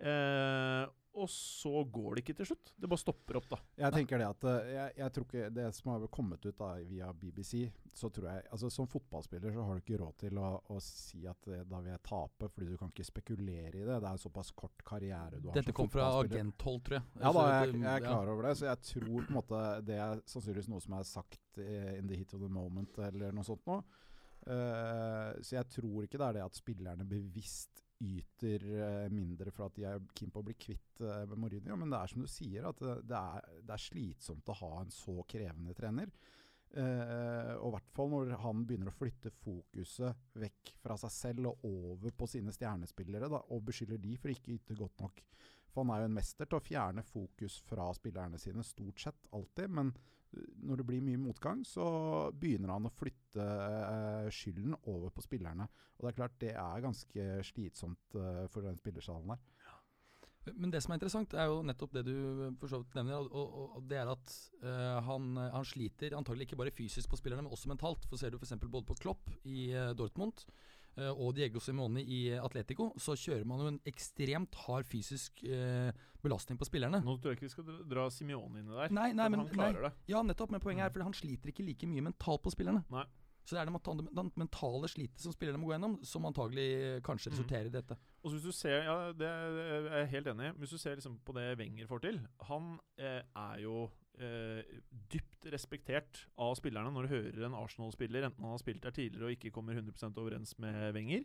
[0.00, 2.70] Eh, og så går det ikke til slutt.
[2.78, 3.58] Det bare stopper opp, da.
[3.82, 6.68] Jeg tenker det at eh, jeg, jeg tror ikke Det som har kommet ut da
[6.86, 7.64] via BBC,
[7.96, 11.24] så tror jeg altså Som fotballspiller så har du ikke råd til å, å si
[11.30, 13.90] at eh, da vil jeg tape, fordi du kan ikke spekulere i det.
[13.90, 17.08] Det er en såpass kort karriere du har Dette som kom fra agenthold, tror jeg.
[17.24, 18.54] Ja da, jeg, jeg er klar over det.
[18.60, 22.10] Så jeg tror på en måte det er sannsynligvis noe som er sagt eh, in
[22.10, 23.82] the heat of the moment, eller noe sånt noe.
[24.40, 29.68] Uh, så jeg tror ikke det er det at spillerne bevisst yter eh, mindre for
[29.68, 32.28] at de er keen på å bli kvitt med Mourinho, men det er som du
[32.30, 36.12] sier, at det, det, er, det er slitsomt å ha en så krevende trener.
[36.70, 41.48] Uh, og i hvert fall når han begynner å flytte fokuset vekk fra seg selv
[41.50, 45.24] og over på sine stjernespillere, da, og beskylder de for ikke å yte godt nok.
[45.70, 49.30] For han er jo en mester til å fjerne fokus fra spillerne sine, stort sett
[49.36, 49.70] alltid.
[49.78, 51.86] Men uh, når det blir mye motgang, så
[52.34, 55.68] begynner han å flytte uh, skylden over på spillerne.
[55.98, 59.48] Og det er klart det er ganske slitsomt uh, for den spillersalen der.
[60.56, 62.14] Men det som er interessant, er jo nettopp det du
[62.60, 63.26] for så vidt nevner.
[63.28, 67.44] Og, og, det er at uh, han, han sliter antagelig ikke bare fysisk på spillerne,
[67.44, 68.06] men også mentalt.
[68.08, 68.56] For Ser du f.eks.
[68.64, 70.54] både på Klopp i uh, Dortmund eh,
[71.14, 76.58] og Diego Simone i Atletico, så kjører man jo en ekstremt hard fysisk eh, belastning
[76.60, 77.00] på spillerne.
[77.04, 78.94] Nå tror jeg ikke vi skal dra- Simione inn i det der.
[78.98, 79.92] Nei, nei, men han klarer det.
[80.10, 80.50] Ja, nettopp.
[80.50, 82.82] Men poenget er fordi han sliter ikke like mye mentalt på spillerne.
[82.90, 83.04] Nei.
[83.44, 87.50] Så det er det mentale slitet som spillerne må gå gjennom, som antagelig kanskje resulterer
[87.50, 87.96] resulterer i dette.
[88.20, 90.54] Og så hvis du ser, ja, det er jeg helt enig i.
[90.60, 94.80] Hvis du ser liksom på det Wenger får til Han eh, er jo eh,
[95.12, 99.30] dypt respektert av spillerne når du hører en Arsenal-spiller, enten han har spilt der tidligere
[99.30, 101.24] og ikke kommer 100% overens med Wenger,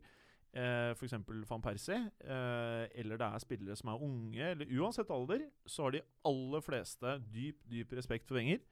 [0.56, 1.18] eh, f.eks.
[1.50, 5.98] van Persie, eh, eller det er spillere som er unge, eller uansett alder, så har
[5.98, 8.64] de aller fleste dyp, dyp respekt for Wenger.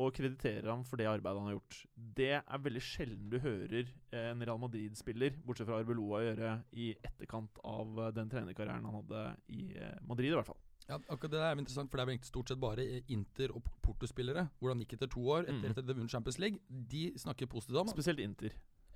[0.00, 1.78] Og krediterer ham for det arbeidet han har gjort.
[2.16, 6.94] Det er veldig sjelden du hører eh, en Real Madrid-spiller, bortsett fra Arbeloa, gjøre i
[7.04, 10.60] etterkant av eh, den trenerkarrieren han hadde i eh, Madrid, i hvert fall.
[10.88, 13.68] Ja, akkurat Det er interessant, for det er vel egentlig stort sett bare Inter- og
[13.84, 14.48] Porto-spillere.
[14.58, 15.76] Hvordan gikk etter to år, etter Mhm.
[15.78, 16.58] at de vunnet Champions League.
[16.68, 17.88] De snakker positivt om.
[17.92, 18.50] Spesielt Inter.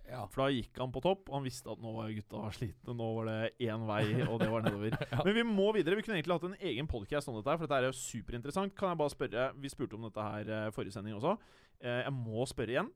[0.07, 0.23] Ja.
[0.31, 2.95] For da gikk han på topp, og han visste at nå var gutta slitne.
[2.97, 4.97] Nå var det én vei, og det var nedover.
[5.13, 5.23] Ja.
[5.27, 5.99] Men vi må videre.
[5.99, 8.75] Vi kunne egentlig hatt en egen podcast om dette, her, for dette er jo superinteressant.
[8.79, 11.37] Kan jeg bare spørre, Vi spurte om dette her eh, forrige sending også.
[11.81, 12.91] Eh, jeg må spørre igjen.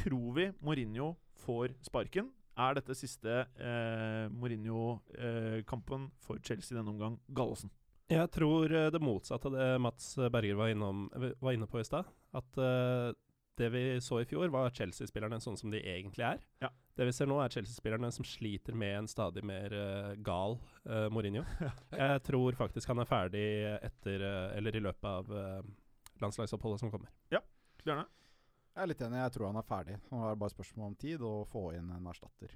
[0.00, 2.30] Tror vi Mourinho får sparken?
[2.60, 7.72] Er dette siste eh, Mourinho-kampen for Chelsea denne omgang Gallosen?
[8.10, 11.06] Jeg tror eh, det motsatte av det Mats Berger var, innom,
[11.40, 12.08] var inne på i stad.
[12.36, 13.10] At eh,
[13.60, 16.40] det vi så i fjor, var Chelsea-spillerne sånn som de egentlig er.
[16.64, 16.70] Ja.
[16.96, 21.06] Det vi ser nå, er Chelsea-spillerne som sliter med en stadig mer uh, gal uh,
[21.12, 21.44] Mourinho.
[22.02, 23.44] Jeg tror faktisk han er ferdig
[23.80, 25.60] etter, uh, eller i løpet av uh,
[26.24, 27.12] landslagsoppholdet som kommer.
[27.32, 27.42] Ja,
[27.84, 28.08] Bjørne?
[28.70, 29.96] Jeg er litt enig, jeg tror han er ferdig.
[30.08, 32.52] Nå er det bare spørsmål om tid å få inn en erstatter.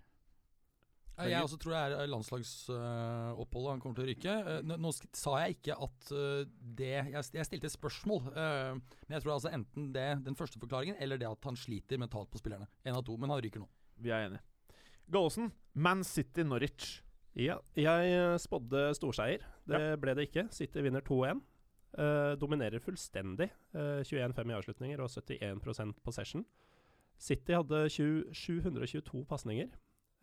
[1.15, 4.33] Ja, Jeg også tror det er landslagsoppholdet han kommer til å ryke.
[4.51, 6.41] Eh, nå, sa jeg ikke at eh,
[6.81, 8.33] det Jeg, jeg stilte et spørsmål.
[8.35, 8.73] eh,
[9.07, 12.33] men jeg tror altså enten det, den første forklaringen, eller det at han sliter mentalt
[12.33, 12.67] på spillerne.
[12.83, 13.17] En av to.
[13.21, 13.71] Men han ryker nå.
[14.03, 14.43] Vi er enige.
[15.15, 17.01] Gallosen, Man City Norwich.
[17.35, 19.43] Ja, jeg spådde storseier.
[19.67, 20.49] Det ble det ikke.
[20.55, 21.43] City vinner 2-1.
[21.95, 23.51] Uh, dominerer fullstendig.
[23.75, 26.45] Uh, 21-5 i avslutninger og 71% possession.
[27.19, 29.71] City hadde 20, 722 pasninger.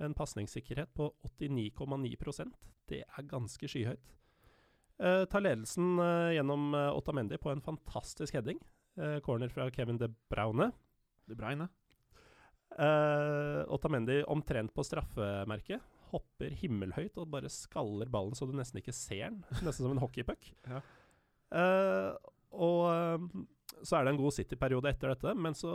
[0.02, 2.56] En pasningssikkerhet på 89,9%
[2.90, 4.14] Det er ganske skyhøyt.
[5.02, 8.60] Eh, tar ledelsen eh, gjennom eh, Otamendi på en fantastisk heading.
[8.98, 10.72] Eh, corner fra Kevin De Braune.
[11.30, 11.70] De Braune.
[12.72, 15.82] Uh, Otamendi omtrent på straffemerket.
[16.12, 19.42] Hopper himmelhøyt og bare skaller ballen så du nesten ikke ser den.
[19.60, 20.52] Nesten som en hockeypuck.
[20.72, 20.82] Ja.
[21.52, 22.14] Eh,
[22.56, 23.24] og eh,
[23.84, 25.72] så er det en god City-periode etter dette, men så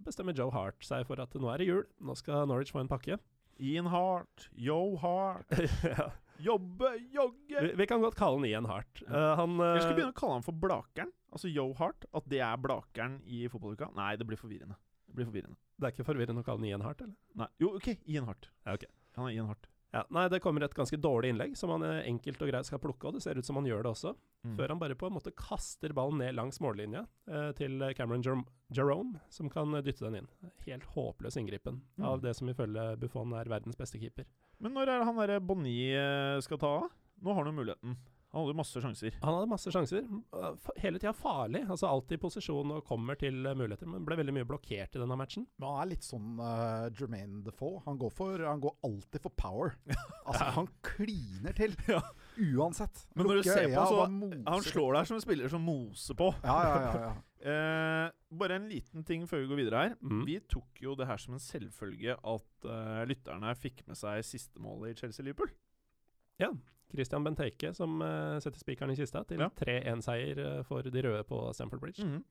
[0.00, 1.82] bestemmer Joe Hart seg for at nå er det jul.
[2.00, 3.18] Nå skal Norwich få en pakke.
[3.60, 5.52] Ian Hart, Yo Hart,
[5.84, 6.10] ja.
[6.38, 7.60] jobbe, jogge.
[7.60, 9.02] vi, vi kan godt kalle han Ian Hart.
[9.06, 11.12] Eh, han Jeg eh, skulle begynne å kalle han for Blakeren.
[11.30, 12.06] Altså Yo Hart.
[12.16, 13.90] At det er Blakeren i fotballuka.
[13.98, 14.78] Nei, det blir forvirrende.
[15.06, 15.60] Det blir forvirrende.
[15.76, 17.18] Det er ikke forvirrende å kalle han Ian Hart, eller?
[17.40, 17.50] Nei.
[17.60, 17.92] Jo, OK.
[18.08, 18.48] Ian Hart.
[18.64, 18.90] Ja, okay.
[19.18, 19.68] Han er Ian Hart.
[19.92, 22.78] Ja, nei, det kommer et ganske dårlig innlegg som han eh, enkelt og greit skal
[22.78, 24.12] plukke, og det ser ut som han gjør det også.
[24.46, 24.52] Mm.
[24.56, 28.38] Før han bare på en måte kaster ballen ned langs mållinja eh, til Cameron Jer
[28.78, 30.28] Jerome, som kan eh, dytte den inn.
[30.68, 32.06] Helt håpløs inngripen Mm.
[32.06, 34.24] av det som ifølge Buffon er verdens beste keeper.
[34.62, 36.90] Men når er det han derre Bonny eh, skal ta av?
[37.20, 37.98] Nå har han jo muligheten.
[38.30, 39.14] Han hadde masse sjanser.
[39.24, 40.04] Han hadde masse sjanser.
[40.78, 41.64] Hele tida farlig.
[41.66, 45.00] Altså alltid i posisjon og kommer til eh, muligheter, men ble veldig mye blokkert i
[45.02, 45.48] denne matchen.
[45.58, 47.80] Men han er litt sånn uh, Jermaine Defoe.
[47.88, 49.74] Han går, for, han går alltid for power.
[50.30, 51.72] Altså, han kliner til.
[51.90, 51.98] Ja.
[52.38, 53.00] Uansett.
[53.18, 54.38] Men når du ser på, så- bare.
[54.46, 56.28] Han slår deg som en spiller som moser på.
[56.44, 57.02] Ja, ja, ja.
[57.08, 57.10] ja.
[57.40, 59.94] Eh, bare en liten ting før vi går videre her.
[60.04, 60.26] Mm.
[60.28, 64.60] Vi tok jo det her som en selvfølge at uh, lytterne fikk med seg siste
[64.60, 65.48] målet i Chelsea-Liverpool.
[66.94, 69.48] Christian Benteke som eh, setter spikeren i kista til Ja.
[69.60, 72.04] 3-1-seier eh, for de røde på Stamford Bridge.
[72.06, 72.24] Mhm.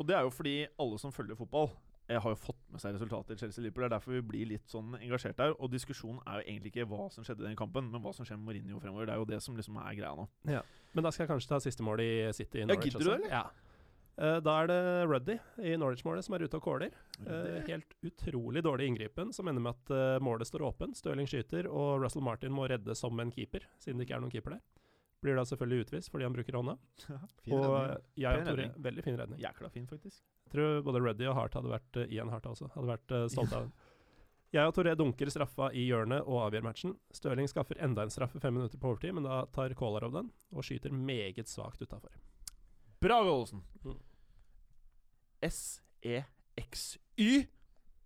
[0.00, 1.70] Og det er jo fordi alle som følger fotball,
[2.08, 3.84] jeg har jo fått med seg resultatet i Chelsea-Liverpool.
[3.84, 5.52] Det er derfor vi blir litt sånn engasjert der.
[5.62, 8.24] Og diskusjonen er jo egentlig ikke hva som skjedde i den kampen, men hva som
[8.26, 9.06] skjer med Mourinho fremover.
[9.06, 10.24] Det er jo det som liksom er greia nå.
[10.94, 13.10] Men da skal jeg kanskje ta siste mål i City i Norwich, Ja, gidder du
[13.10, 13.36] det, eller?
[13.36, 13.44] Ja.
[14.20, 16.92] Eh, da er det Ruddy i Norwich-målet som er ute og caller.
[17.24, 20.98] Eh, helt utrolig dårlig inngripen, som ender med at eh, målet står åpent.
[20.98, 24.34] Stirling skyter, og Russell Martin må redde som en keeper, siden det ikke er noen
[24.34, 24.62] keeper der.
[25.24, 26.76] Blir da selvfølgelig utvist fordi han bruker hånda.
[27.44, 28.10] Fin og redning.
[28.20, 28.66] jeg og Tore.
[28.88, 29.40] Veldig fin redning.
[29.40, 30.20] Jækla fin, faktisk.
[30.46, 33.26] Jeg tror både Ruddy og Hart hadde vært uh, Ian Hart også, hadde vært uh,
[33.32, 33.74] stolte av den.
[34.50, 36.96] Jeg og Toré dunker straffa i hjørnet og avgjør matchen.
[37.14, 40.66] Stirling skaffer enda en straffe fem minutter på overtid, men da tar Kolarov den og
[40.66, 42.16] skyter meget svakt utafor.
[43.00, 43.62] Bra, Olsen!
[43.84, 44.00] Mm.
[45.42, 47.30] S-E-X-Y.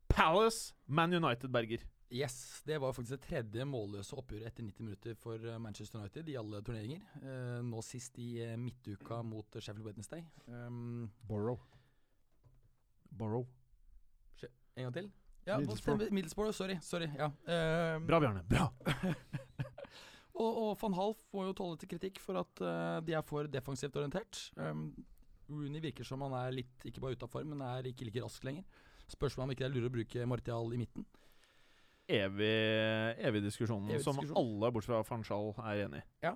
[0.09, 1.79] Palace Man United, Berger.
[2.14, 6.29] Yes, det var faktisk det tredje målløse oppgjøret etter 90 minutter for eh, Manchester United
[6.31, 7.01] i alle turneringer.
[7.18, 10.23] Eh, nå sist i eh, midtuka mot Sheffield Wednesday.
[10.47, 11.64] Um, Borough.
[13.11, 13.49] Borough.
[14.77, 15.11] en gang til?
[15.47, 15.99] Ja, Middlesbrough.
[15.99, 16.14] Middlesbrough.
[16.14, 16.79] Middlesbrough, sorry.
[16.83, 17.27] sorry ja.
[17.27, 18.44] Um, Bra, Bjarne.
[18.49, 18.68] Bra.
[20.42, 23.51] og, og van Half får jo tåle til kritikk for at uh, de er for
[23.51, 24.53] defensivt orientert.
[24.57, 24.92] Um,
[25.49, 28.23] Rooney virker som han er litt, ikke bare ute av form, men er ikke like
[28.25, 28.65] rask lenger.
[29.13, 31.05] Spørsmålet om ikke det er lurt å bruke Martial i midten.
[32.05, 34.37] Evig, evig diskusjon, Evig som diskusjon.
[34.37, 36.09] alle bortsett fra Fanchal er enig i.
[36.27, 36.35] Ja,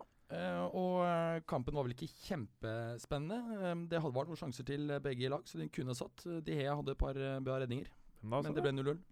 [0.72, 3.38] og eh, kampen var vel ikke kjempespennende.
[3.68, 6.24] Eh, det hadde vært noen sjanser til eh, begge lag, så de kunne satt.
[6.28, 7.88] Eh, De Hea hadde et par eh, bra redninger,
[8.24, 9.02] men det ble 0-0.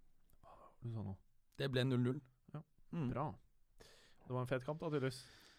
[0.83, 1.17] Du sa noe.
[1.61, 2.21] Det ble 0-0.
[2.55, 2.63] Ja,
[2.97, 3.09] Mm.
[3.11, 3.25] Bra.
[4.27, 5.19] Det var en fet kamp, da, tydeligvis.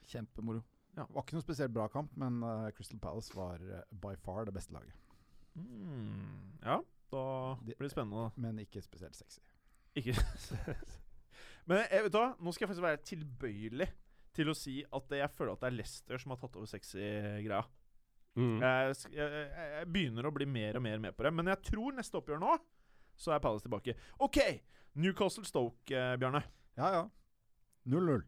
[0.09, 0.61] Kjempemoro.
[0.97, 4.47] Det var ikke noe spesielt bra kamp, men uh, Crystal Palace var uh, by far
[4.47, 4.95] det beste laget.
[5.57, 6.57] Mm.
[6.63, 6.79] Ja,
[7.13, 7.23] da
[7.61, 8.31] blir det spennende.
[8.41, 9.41] Men ikke spesielt sexy.
[9.97, 10.15] Ikke
[11.67, 12.31] Men jeg, vet du hva?
[12.39, 13.87] nå skal jeg faktisk være tilbøyelig
[14.37, 17.63] til å si at jeg føler at det er Leicester som har tatt over sexy-greia.
[18.37, 18.61] Mm.
[18.61, 21.33] Jeg, jeg, jeg begynner å bli mer og mer med på det.
[21.35, 22.55] Men jeg tror neste oppgjør nå,
[23.17, 23.97] så er Palace tilbake.
[24.23, 24.39] OK!
[24.97, 26.41] Newcastle Stoke, eh, Bjarne.
[26.77, 27.03] Ja, ja.
[27.89, 28.23] 0-0.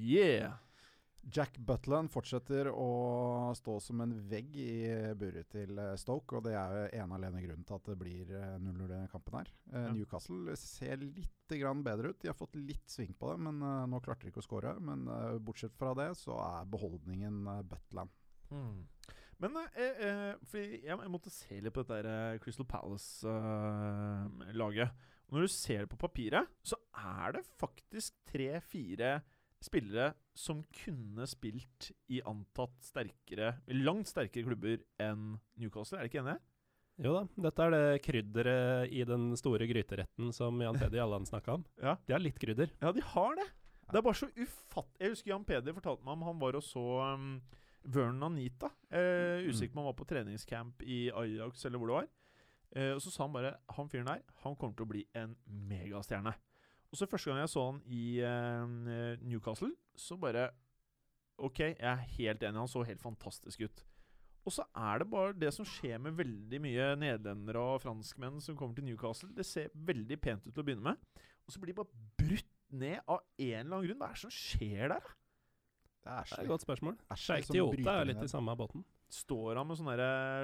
[0.00, 0.58] Yeah!
[1.28, 4.88] Jack Butland fortsetter å stå som en vegg i
[5.20, 8.30] buret til eh, Stoke, og det er jo ene alene grunnen til at det blir
[8.34, 9.48] eh, 0-0 i kampen her.
[9.72, 9.92] Eh, Ja.
[9.94, 12.20] Newcastle ser litt grann bedre ut.
[12.22, 14.72] De har fått litt sving på det, men eh, nå klarte de ikke å skåre.
[14.80, 17.36] Men eh, bortsett fra det, så er beholdningen
[17.68, 18.10] Butland.
[18.50, 18.80] Mm.
[19.40, 24.90] Men eh, eh, fordi jeg, jeg måtte se litt på dette der, eh, Crystal Palace-laget.
[25.30, 29.20] og når du ser det på papiret, så er det faktisk tre-fire
[29.64, 35.98] spillere som kunne spilt i antatt sterkere Langt sterkere klubber enn Newcastle.
[35.98, 36.38] Er du ikke enig?
[37.00, 41.56] Jo da, dette er det krydderet i den store gryteretten som Jan Peder Jalland snakka
[41.56, 41.64] om.
[41.80, 41.96] Ja.
[42.04, 42.72] De har litt krydder.
[42.82, 43.46] Ja, de har det.
[43.90, 44.90] Det er bare så ufatt...
[45.00, 46.84] Jeg husker Jan Peder fortalte meg om han var og så
[47.16, 47.30] um,
[47.88, 48.68] Vernon Anita.
[48.92, 52.10] Eh, usikker på om han var på treningscamp i Ajax eller hvor det var.
[52.76, 55.34] Eh, og så sa han bare Han fyren der, han kommer til å bli en
[55.72, 56.36] megastjerne.
[56.90, 60.48] Og så første gang jeg så han i uh, Newcastle, så bare
[61.40, 62.60] OK, jeg er helt enig.
[62.60, 63.84] Han så helt fantastisk ut.
[64.48, 68.56] Og så er det bare det som skjer med veldig mye nederlendere og franskmenn som
[68.56, 69.30] kommer til Newcastle.
[69.36, 72.50] Det ser veldig pent ut til å begynne med, og så blir de bare brutt
[72.70, 74.00] ned av en eller annen grunn.
[74.00, 74.96] Hva er det som skjer der?
[74.96, 75.16] da?
[76.00, 76.96] Det er Det er et godt spørsmål.
[77.20, 78.84] Som Diota er litt i samme båten.
[79.10, 79.90] Står han med sånn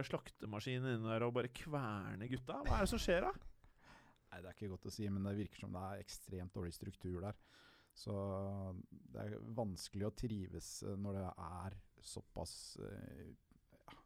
[0.08, 2.60] slaktemaskin inni der og bare kverner gutta?
[2.66, 3.32] Hva er det som skjer da?
[4.36, 6.74] Nei, Det er ikke godt å si, men det virker som det er ekstremt dårlig
[6.76, 7.36] struktur der.
[7.96, 8.12] Så
[9.14, 12.52] det er vanskelig å trives eh, når det er såpass
[12.84, 13.30] eh,
[13.72, 13.96] ja,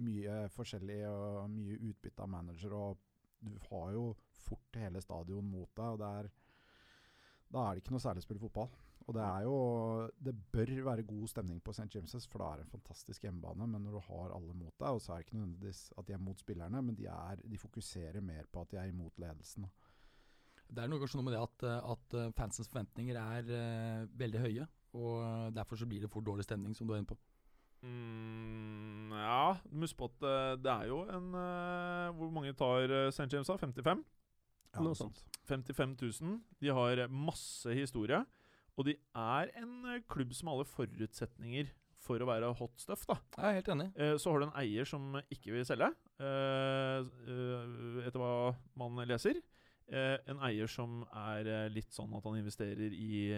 [0.00, 2.72] mye forskjellig og mye utbytte av manager.
[2.72, 3.04] Og
[3.44, 4.06] du har jo
[4.46, 6.30] fort hele stadion mot deg, og det er,
[7.52, 8.72] da er det ikke noe særlig å spille fotball.
[9.06, 9.56] Og det er jo
[10.18, 11.86] Det bør være god stemning på St.
[11.94, 13.66] James', for det er en fantastisk hjemmebane.
[13.66, 16.12] Men når du har alle mot deg, og så er det ikke nødvendigvis at de
[16.12, 19.68] er mot spillerne, men de, er, de fokuserer mer på at de er imot ledelsen.
[20.66, 24.42] Det er noe, kanskje noe med det at, at eh, fansens forventninger er uh, veldig
[24.42, 24.66] høye.
[24.96, 27.18] Og eh, derfor så blir det fort dårlig stemning, som du er inne på.
[27.86, 29.52] Mm, ja,
[29.82, 30.24] husk på at
[30.58, 33.28] det er jo en uh, Hvor mange tar uh, St.
[33.30, 33.60] James av?
[33.60, 34.02] 55?
[34.74, 35.22] Ja, Noe sånt.
[35.46, 36.40] 55 000.
[36.58, 38.24] De har masse historie.
[38.76, 41.70] Og de er en eh, klubb som har alle forutsetninger
[42.06, 43.06] for å være hot stuff.
[43.08, 43.86] da Jeg er helt enig.
[43.96, 45.88] Eh, Så har du en eier som ikke vil selge,
[46.20, 49.40] eh, etter hva man leser.
[49.88, 53.30] En eier som er litt sånn at han investerer i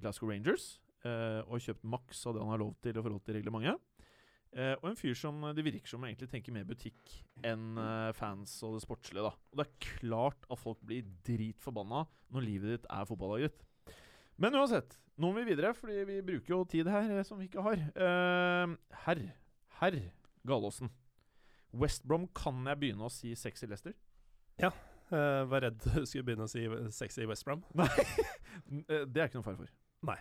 [0.00, 0.80] Glasgow Rangers.
[1.04, 3.78] Og har kjøpt maks av det han har lov til i forhold til reglementet.
[4.82, 7.12] Og en fyr som det virker som egentlig tenker mer butikk
[7.46, 7.78] enn
[8.18, 9.22] fans og det sportslige.
[9.22, 13.62] da Og det er klart at folk blir dritforbanna når livet ditt er fotballaget ditt.
[14.40, 17.46] Men uansett, nå må vi videre, fordi vi bruker jo tid her eh, som vi
[17.46, 17.82] ikke har.
[17.94, 18.74] Uh,
[19.04, 19.22] herr,
[19.78, 19.98] herr
[20.48, 20.90] Galåsen.
[21.74, 23.94] West Brom kan jeg begynne å si sexy Leicester?
[24.62, 27.62] Uh, var redd du skulle begynne å si sexy West Brom.
[27.78, 27.90] Nei,
[28.88, 29.74] eh, det er ikke noe fare for.
[30.10, 30.18] Nei.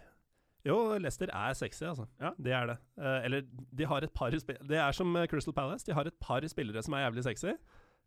[0.64, 2.06] Jo, Leicester er sexy, altså.
[2.22, 2.32] Ja.
[2.38, 2.78] Det er det.
[2.96, 5.86] Uh, eller, de har et par Det er som Crystal Palace.
[5.90, 7.58] De har et par spillere som er jævlig sexy.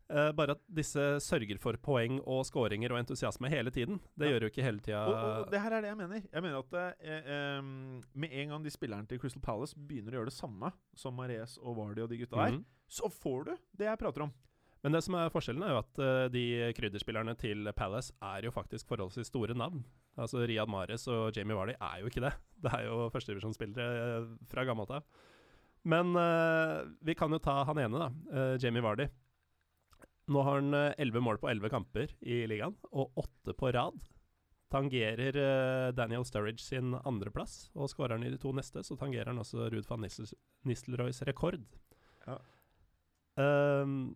[0.09, 3.99] Eh, bare at disse sørger for poeng og skåringer og entusiasme hele tiden.
[4.17, 4.31] Det Ja.
[4.37, 6.21] gjør jo ikke hele tida Og, og det her er det jeg mener.
[6.31, 10.21] Jeg mener at eh, em, Med en gang de spillerne til Crystal Palace begynner å
[10.21, 12.63] gjøre det samme som Mares og Vardy og de gutta der, Mhm.
[12.87, 14.31] så får du det jeg prater om.
[14.83, 18.51] Men det som er forskjellen, er jo at uh, de krydderspillerne til Palace er jo
[18.51, 19.83] faktisk forholdsvis store navn.
[20.17, 22.33] Altså Riyad Mahrez og Jamie Vardy er jo ikke det.
[22.63, 25.03] Det er jo førstedivisjonsspillere eh, fra gammelt av.
[25.83, 28.09] Men uh, vi kan jo ta han ene, da.
[28.31, 29.07] eh, Jamie Vardy.
[30.27, 33.95] Nå har han elleve mål på elleve kamper i ligaen, og åtte på rad.
[34.73, 39.31] Tangerer eh, Daniel Sturridge sin andreplass, og skårer han i de to neste, så tangerer
[39.31, 40.03] han også Ruud van
[40.67, 41.63] Nistelrooys rekord.
[42.27, 42.35] Ja.
[43.39, 44.15] Um,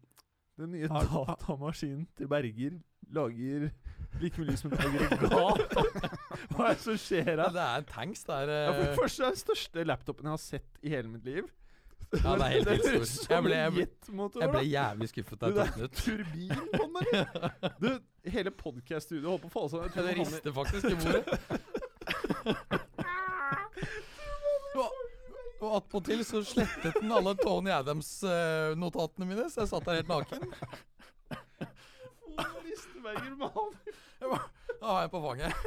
[0.59, 2.75] Den nye Har- datamaskinen til Berger
[3.15, 3.69] lager
[4.19, 5.31] like mye lys som en aggregat.
[6.51, 8.51] Hva er det som skjer Ja, det er en tanks der.
[8.51, 11.23] Ja, for eh, det første er den største laptopen jeg har sett i hele mitt
[11.25, 11.47] liv.
[12.11, 12.85] Ja, det er helt vilt
[13.31, 13.87] Jeg ble- jeg ble-
[14.43, 15.91] en jeg jævlig skuffet da jeg tok den ut.
[16.01, 17.05] turbin på den?
[17.81, 17.89] Du,
[18.35, 19.87] hele podcast-studioet holdt på å falle sammen.
[19.95, 21.23] Jeg det rister faktisk i bordet.
[24.81, 24.87] Og,
[25.61, 30.41] og attpåtil så slettet den alle Tony Adams-notatene mine, så jeg satt der helt naken.
[32.31, 32.61] Hvor
[33.37, 33.71] med han?
[34.81, 35.51] Da har jeg den på fanget.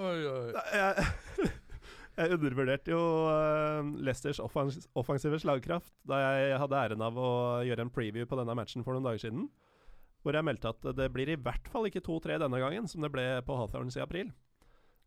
[0.00, 0.52] Oi, oi.
[0.72, 1.04] Jeg,
[2.20, 3.00] jeg undervurderte jo
[3.32, 7.30] eh, Leicesters offens offensive slagkraft da jeg hadde æren av å
[7.66, 9.48] gjøre en preview på denne matchen for noen dager siden.
[10.20, 13.12] Hvor jeg meldte at det blir i hvert fall ikke 2-3 denne gangen, som det
[13.14, 14.34] ble på Hawthorns i april.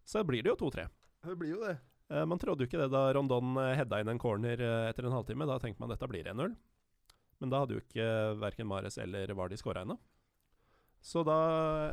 [0.09, 0.87] Så blir det jo 2-3.
[1.23, 1.75] Det blir jo det.
[2.09, 5.15] Eh, man trodde jo ikke det da Rondon eh, heada inn en corner etter en
[5.15, 5.47] halvtime.
[5.49, 6.57] Da tenkte man at dette blir 1-0.
[7.43, 8.09] Men da hadde jo ikke
[8.41, 9.99] verken Mares eller Vardi skåra ennå.
[11.03, 11.37] Så da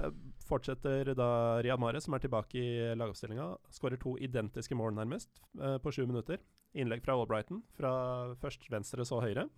[0.07, 0.13] eh,
[0.47, 1.31] fortsetter da
[1.65, 6.05] Riyad Mahrez, som er tilbake i lagoppstillinga, skårer to identiske mål nærmest eh, på sju
[6.07, 6.39] minutter.
[6.79, 7.91] Innlegg fra Albrighton, fra
[8.39, 9.49] først venstre, så høyre,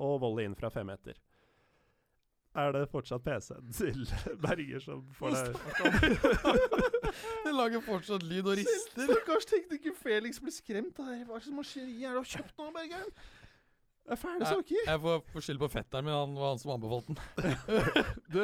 [0.00, 1.20] og volley inn fra fem meter.
[2.54, 4.04] Er det fortsatt PC-en til
[4.44, 5.54] Berger som får det
[7.44, 9.08] Den lager fortsatt lyd og rister.
[9.10, 11.00] Stakkars tekniker Felix blir skremt.
[11.02, 11.26] av det her.
[11.28, 11.90] Hva det har skjedd?
[11.90, 13.10] Er det har kjøpt noe, Bergeren?
[14.04, 14.80] Det er fæle saker.
[14.86, 17.22] Jeg får, får skylde på fetteren min, han var han som anbefalte den.
[18.34, 18.40] Du,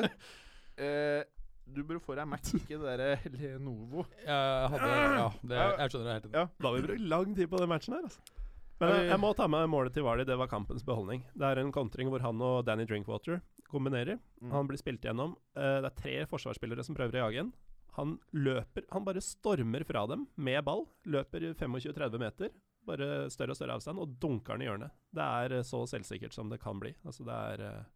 [0.81, 1.23] eh,
[1.71, 4.05] du burde få deg Mac, ikke det der Lenovo.
[4.25, 6.31] Jeg hadde Ja, det, jeg skjønner det helt.
[6.35, 6.45] Ja.
[6.57, 8.39] Da har vi brukt lang tid på den matchen her, altså.
[8.81, 10.25] Men jeg, jeg må ta med målet til Vardy.
[10.25, 11.21] Det var kampens beholdning.
[11.37, 14.17] Det er en kontring hvor han og Danny Drinkwater kombinerer.
[14.41, 14.55] Mm.
[14.55, 15.35] Han blir spilt gjennom.
[15.53, 17.53] Eh, det er tre forsvarsspillere som prøver å jage ham.
[17.99, 20.87] Han løper Han bare stormer fra dem med ball.
[21.05, 22.53] Løper 25-30 meter.
[22.89, 24.95] Bare større og større avstand, og dunker den i hjørnet.
[25.13, 26.95] Det er eh, så selvsikkert som det kan bli.
[27.05, 27.89] Altså, det er eh,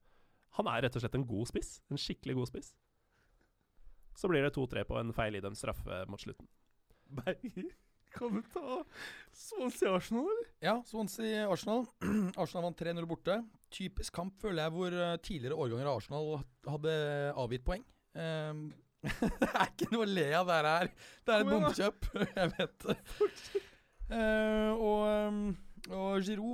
[0.58, 1.78] Han er rett og slett en god spiss.
[1.90, 2.74] En skikkelig god spiss.
[4.14, 6.46] Så blir det 2-3 på en feil idømt straffe mot slutten.
[7.14, 7.72] Berger,
[8.14, 8.84] kan du ta
[9.34, 10.46] Swansea Arsenal, eller?
[10.62, 11.86] Ja, Swansea Arsenal.
[12.40, 13.40] Arsenal vant 3-0 borte.
[13.74, 16.30] Typisk kamp, føler jeg, hvor eh, tidligere årganger av Arsenal
[16.70, 16.94] hadde
[17.42, 17.82] avgitt poeng.
[18.14, 18.68] Um,
[19.04, 20.90] det er ikke noe å le av det her.
[21.26, 22.10] Det er et bomkjøp.
[22.38, 22.96] jeg vet det.
[24.04, 25.42] Uh, og, ehm,
[25.90, 26.53] og Giroud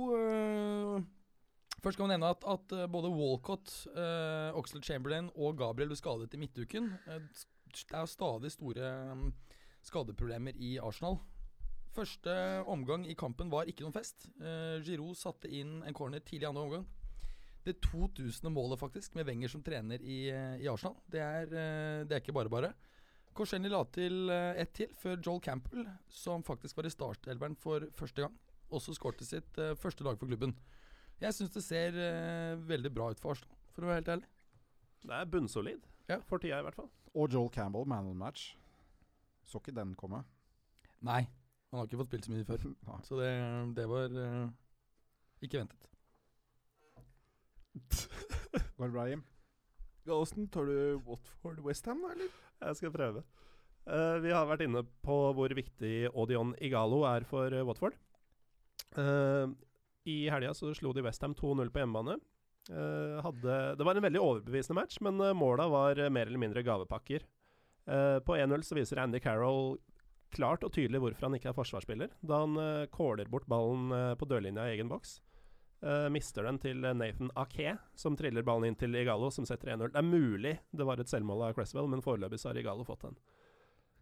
[1.81, 5.97] Først kan vi nevne at, at eh, både Walcott, uh, Oxlade Chamberlain og Gabriel ble
[5.97, 6.91] skadet i midtuken.
[7.09, 7.23] Eh,
[7.71, 9.31] det er stadig store um,
[9.87, 11.17] skadeproblemer i Arsenal.
[11.95, 12.33] Første
[12.69, 14.27] omgang i kampen var ikke noen fest.
[14.37, 16.85] Uh, Giroud satte inn en corner tidlig i andre omgang.
[17.65, 18.45] Det 2000.
[18.53, 20.27] målet, faktisk, med Wenger som trener i,
[20.61, 20.99] i Arsenal.
[21.09, 22.73] Det er, uh, det er ikke bare bare.
[23.33, 27.89] Korsenny la til uh, ett til før Joel Campbell, som faktisk var i startelveren for
[27.97, 28.37] første gang,
[28.69, 30.53] også skårte sitt uh, første lag for klubben.
[31.21, 34.29] Jeg syns det ser uh, veldig bra ut for Arsenal, for å være helt ærlig.
[35.01, 36.17] Det er bunnsolid, Ja.
[36.29, 36.89] for tida i hvert fall.
[37.13, 38.55] Og Joel Campbell, man of the match.
[39.45, 40.23] Så ikke den komme.
[41.05, 41.21] Nei,
[41.69, 42.65] han har ikke fått spilt så mye før.
[43.07, 43.31] Så det,
[43.77, 44.49] det var uh,
[45.45, 45.87] ikke ventet.
[48.77, 49.23] Går det bra, Jim?
[50.11, 52.31] Åssen tar du Watford Westham, da, eller?
[52.65, 53.23] Jeg skal prøve.
[53.85, 57.97] Uh, vi har vært inne på hvor viktig Odion Igalo er for Watford.
[58.99, 59.47] Eh,
[60.09, 62.17] I helga så slo de Westham 2-0 på hjemmebane.
[62.69, 66.41] Uh, hadde, det var en veldig overbevisende match, men uh, måla var eh, mer eller
[66.41, 67.25] mindre gavepakker.
[67.89, 69.79] Uh, på 1-0 så viser Andy Carroll
[70.31, 74.29] klart og tydelig hvorfor han ikke er forsvarsspiller, da han uh, kåler bort ballen på
[74.29, 75.19] dørlinja i egen boks.
[76.13, 79.89] Mister den til Nathan Ake, som triller ballen inn til Igalo, som setter 1-0.
[79.89, 83.07] Det er mulig det var et selvmål av Cresswell, men foreløpig så har Igalo fått
[83.07, 83.17] den.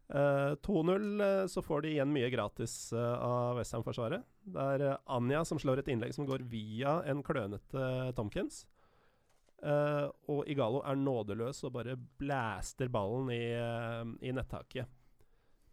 [0.09, 4.25] Eh, 2-0 uh, så får de igjen mye gratis uh, av Westham-forsvaret.
[4.49, 7.83] Det er eh, Anja som slår et innlegg som går via en klønete
[8.17, 8.63] Tomkins.
[9.59, 13.43] Eh, og Igalo er nådeløs og bare blæster ballen i,
[14.25, 14.89] i nettaket.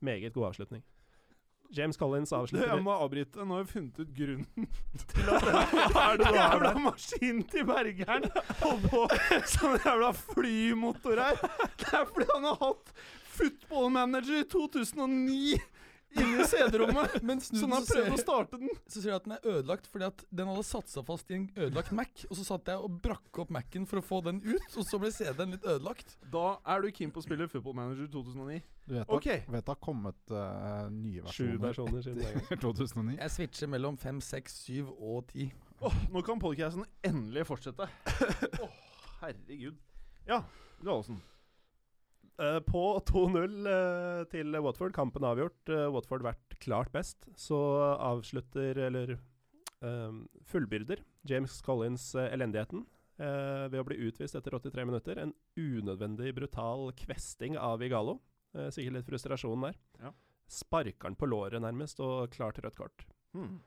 [0.05, 0.84] Meget god avslutning.
[1.74, 3.45] James Collins avslutter Jeg må avbryte.
[3.45, 4.68] Nå har vi funnet ut grunnen
[5.11, 8.28] til at den jævla maskinen til Bergeren
[8.61, 9.07] holder på
[9.51, 11.41] som en jævla flymotor her.
[11.80, 12.93] Det er fordi han har hatt
[13.37, 15.59] Football Manager i 2009
[16.20, 17.11] inni i CD-rommet.
[17.43, 18.70] Så den, han prøvde å starte den.
[18.87, 21.39] så ser jeg at den er ødelagt fordi at den hadde satt seg fast i
[21.39, 22.24] en ødelagt Mac.
[22.30, 25.01] Og så satt jeg og brakk opp Mac-en for å få den ut, og så
[25.03, 26.16] ble CD-en litt ødelagt.
[26.32, 28.59] Da er du keen på å spille Football Manager 2009.
[28.87, 29.41] Du vet, okay.
[29.43, 33.16] at, vet det har kommet uh, nye versjoner versjoner siden 2009.
[33.24, 35.51] Jeg switcher mellom 5, 6, 7 og 10.
[35.87, 37.89] Oh, nå kan podcasten endelig fortsette.
[38.64, 38.84] oh,
[39.24, 39.74] herregud.
[40.26, 40.45] Ja,
[40.80, 41.18] Gallosen.
[42.37, 45.70] Eh, på 2-0 eh, til Watford, kampen avgjort.
[45.72, 47.24] eh, Watford vært klart best.
[47.37, 47.57] Så
[47.97, 50.18] avslutter, eller eh,
[50.51, 55.16] fullbyrder, James Collins elendigheten ved å bli utvist etter 83 minutter.
[55.16, 58.18] En unødvendig brutal kvesting av Igalo.
[58.53, 59.78] Sikkert litt frustrasjon der.
[60.03, 60.11] Ja.
[60.53, 63.07] Sparker han på låret nærmest, og klar til rødt kort.
[63.32, 63.62] Hmm.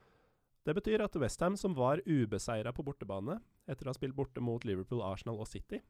[0.62, 4.62] Det betyr at Westham, som var ubeseira på bortebane etter å ha spilt borte mot
[4.62, 5.82] Liverpool, Arsenal og City,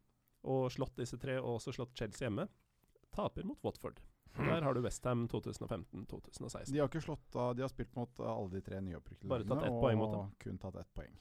[0.49, 2.49] og slått disse tre, og også slått Chelsea hjemme,
[3.15, 4.01] taper mot Watford.
[4.33, 4.47] Hmm.
[4.47, 6.73] Der har du Westham 2015-2016.
[6.73, 9.65] De har ikke slått av De har spilt mot eh, alle de tre tatt lagene,
[9.67, 10.29] ett poeng mot dem.
[10.39, 11.17] kun tatt ett poeng.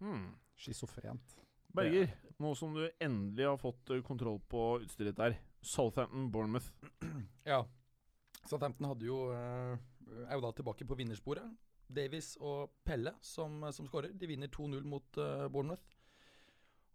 [0.00, 0.30] Mm.
[0.56, 1.36] Schizofrent.
[1.76, 5.36] Berger, nå som du endelig har fått eh, kontroll på utstyret ditt der.
[5.60, 6.72] Southampton, Bournemouth.
[7.44, 7.66] Ja.
[8.46, 9.76] Southampton hadde jo, eh,
[10.26, 11.52] er jo da tilbake på vinnersporet.
[11.86, 14.14] Davies og Pelle som, som skårer.
[14.14, 15.95] De vinner 2-0 mot uh, Bournemouth.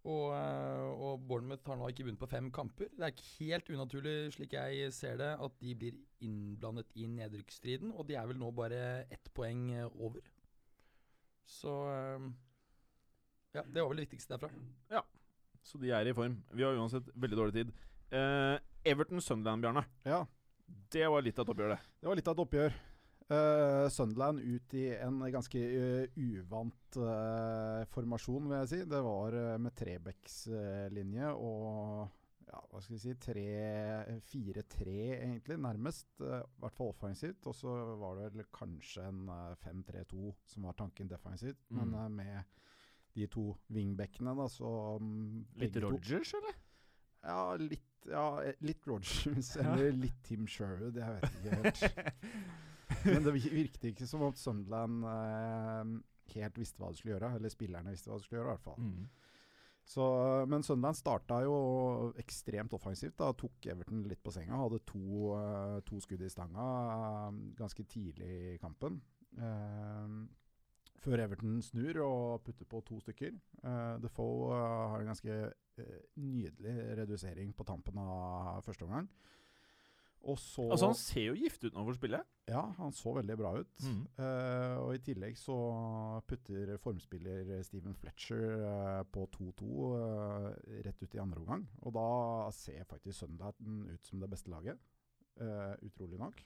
[0.01, 2.87] Og, eh, og Bournemouth har nå ikke vunnet på fem kamper.
[2.97, 7.91] Det er ikke helt unaturlig, slik jeg ser det, at de blir innblandet i nedrykksstriden.
[7.93, 8.79] Og de er vel nå bare
[9.13, 10.25] ett poeng eh, over.
[11.45, 12.29] Så eh,
[13.53, 14.49] Ja, det var vel det viktigste derfra.
[14.89, 15.01] Ja,
[15.63, 16.39] Så de er i form.
[16.55, 17.73] Vi har uansett veldig dårlig tid.
[18.11, 18.57] Eh,
[18.89, 19.83] Everton-Sunderland, Bjarne.
[20.07, 20.23] Ja,
[20.91, 21.79] Det var litt av et oppgjør, det.
[22.01, 22.73] det var litt av et oppgjør.
[23.31, 28.81] Uh, Sunderland ut i en ganske uh, uvant uh, formasjon, vil jeg si.
[28.91, 32.09] Det var med trebekslinje og
[32.51, 36.09] ja, hva skal vi si 3-4-3, egentlig, nærmest.
[36.19, 37.47] I hvert fall offensivt.
[37.47, 41.61] Og så var det vel kanskje en eh, 5-3-2 som var tanken defensivt.
[41.69, 41.93] Mm.
[41.93, 42.59] Men med
[43.15, 46.59] de to wingbackene, da, så um, Litt Rogers, to- eller?
[47.21, 48.25] Ja, litt, ja,
[48.65, 50.99] litt Rogers eller litt Tim Sherwood.
[50.99, 52.19] Jeg vet ikke helt.
[53.05, 55.91] Men det virket ikke som om Sunderland eh,
[56.35, 57.33] helt visste hva de skulle gjøre.
[57.37, 58.81] Eller spillerne visste hva de skulle gjøre, i hvert fall.
[58.81, 59.05] Mm.
[59.91, 60.03] Så,
[60.47, 61.55] men Sunderland starta jo
[62.21, 63.17] ekstremt offensivt.
[63.19, 64.59] da Tok Everton litt på senga.
[64.61, 69.01] Hadde to, eh, to skudd i stanga eh, ganske tidlig i kampen.
[69.37, 70.21] Eh,
[71.01, 73.33] før Everton snur og putter på to stykker.
[73.63, 79.09] Uh, Defoe uh, har en ganske uh, nydelig redusering på tampen av første omgang.
[80.29, 82.21] Og så Altså, han ser jo giftig ut når han får spille.
[82.51, 83.85] Ja, han så veldig bra ut.
[83.87, 84.01] Mm.
[84.19, 85.55] Uh, og i tillegg så
[86.29, 90.49] putter formspiller Steven Fletcher uh, på 2-2 uh,
[90.85, 91.65] rett ut i andre omgang.
[91.81, 92.07] Og da
[92.53, 94.77] ser faktisk Sunderland ut som det beste laget.
[95.41, 96.45] Eh, utrolig nok.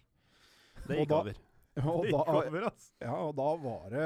[0.87, 1.41] Det gikk over.
[1.75, 2.21] Og da,
[3.03, 4.05] ja, og da var det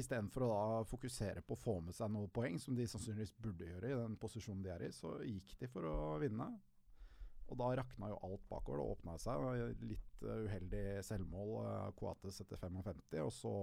[0.00, 3.68] istedenfor å da fokusere på å få med seg noen poeng, som de sannsynligvis burde
[3.68, 6.48] gjøre i den posisjonen de er i, så gikk de for å vinne.
[7.50, 8.80] Og da rakna jo alt bakover.
[8.80, 9.44] Det åpna seg.
[9.90, 11.52] Litt eh, uheldig selvmål.
[11.66, 13.54] Uh, Coates etter 55, og så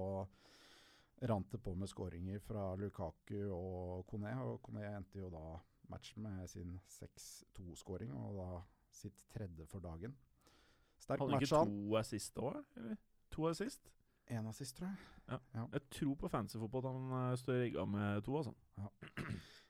[1.28, 4.34] rant det på med skåringer fra Lukaku og Kone.
[4.46, 5.58] Og Kone endte jo da
[5.90, 8.50] matchen med sin 6-2-skåring, og da
[8.92, 10.16] sitt tredje for dagen.
[10.98, 12.98] Sterk Hadde han match, ikke to assist òg, eller?
[13.32, 13.92] To assist?
[14.34, 15.42] Én assist, tror jeg.
[15.74, 18.54] Jeg tror på fancyfotball at han eh, står rigga med to, altså.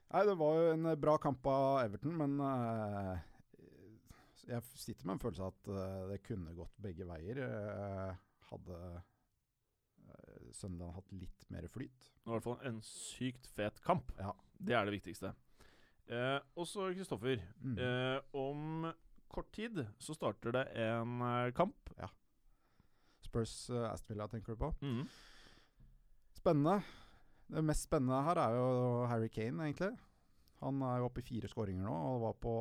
[0.08, 3.26] Nei, det var jo en eh, bra kamp av Everton, men eh,
[4.48, 7.40] jeg sitter med en følelse av at uh, det kunne gått begge veier.
[7.44, 8.12] Uh,
[8.48, 12.08] hadde uh, Sunderland hatt litt mer flyt.
[12.08, 14.12] Det var i hvert fall en sykt fet kamp.
[14.20, 14.32] Ja.
[14.58, 15.34] Det er det viktigste.
[16.08, 17.42] Uh, og så, Kristoffer.
[17.60, 17.76] Mm.
[17.84, 18.88] Eh, om
[19.28, 21.90] kort tid så starter det en eh, kamp.
[23.20, 24.70] Spurs uh, Aston Villa, tenker du på?
[24.80, 25.02] Mm.
[26.38, 26.78] Spennende.
[27.48, 28.70] Det mest spennende her er jo
[29.10, 29.90] Harry Kane, egentlig.
[30.58, 32.52] Han er jo oppe i fire skåringer nå, og var på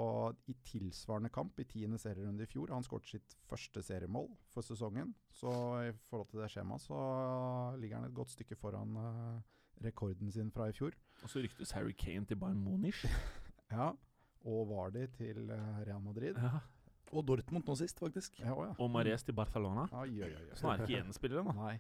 [0.52, 2.70] i tilsvarende kamp i tiende serierunde i fjor.
[2.76, 5.16] Han skåret sitt første seriemål for sesongen.
[5.34, 5.50] Så
[5.88, 7.00] i forhold til det skjemaet så
[7.82, 9.40] ligger han et godt stykke foran uh,
[9.82, 10.94] rekorden sin fra i fjor.
[11.24, 13.06] Og så ryktes Harry Kane til Bayern Munich.
[13.68, 13.90] Ja,
[14.48, 16.38] og Vardy til eh, Real Madrid.
[16.40, 16.62] Ja.
[17.12, 18.38] Og Dortmund nå sist, faktisk.
[18.40, 18.70] Ja, ja.
[18.80, 19.90] Og Mares til Barcelona.
[19.92, 20.06] Så
[20.64, 21.56] nå er det ikke gjenspillere, da.
[21.58, 21.74] Nei.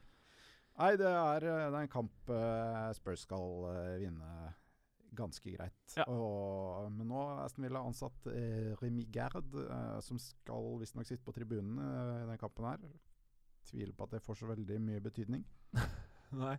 [0.82, 3.70] Nei, det er, eh, det er en kamp uh, Spurs skal
[4.01, 4.34] vinne
[5.18, 5.95] ganske greit.
[5.97, 6.05] Ja.
[6.11, 11.26] Og, men nå har Aston Villa ansatt eh, Remi Gerd, eh, som skal visstnok sitte
[11.26, 12.88] på tribunen eh, i den kampen her.
[13.68, 15.43] Tviler på at det får så veldig mye betydning.
[16.43, 16.55] Nei.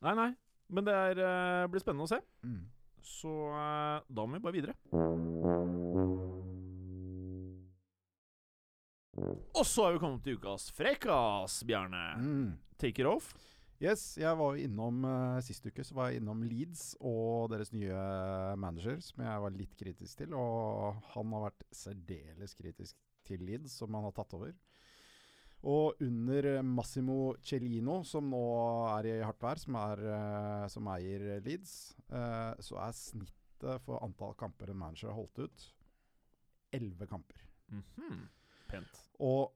[0.00, 0.30] Nei, nei.
[0.72, 2.20] Men det er, eh, blir spennende å se.
[2.46, 2.62] Mm.
[3.04, 4.76] Så eh, da må vi bare videre.
[9.60, 12.04] Og så er vi kommet til ukas frekkas, Bjarne.
[12.22, 12.50] Mm.
[12.80, 13.34] Take it off.
[13.80, 17.96] Yes, jeg var innom uh, Sist uke så var jeg innom Leeds og deres nye
[18.60, 20.34] manager, som jeg var litt kritisk til.
[20.36, 24.52] Og han har vært særdeles kritisk til Leeds, som han har tatt over.
[25.70, 28.42] Og under Massimo Cellino, som nå
[28.98, 31.74] er i hardt vær, som, er, uh, som eier Leeds,
[32.12, 35.66] uh, så er snittet for antall kamper en manager har holdt ut,
[36.76, 37.48] elleve kamper.
[37.72, 38.28] Mhm.
[38.70, 39.02] Pent.
[39.24, 39.50] Og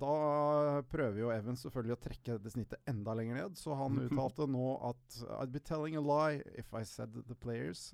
[0.00, 4.48] da prøver jo Evans selvfølgelig å trekke det snittet enda lenger ned, så han uttalte
[4.50, 7.90] nå at I'd be telling a lie if I said the players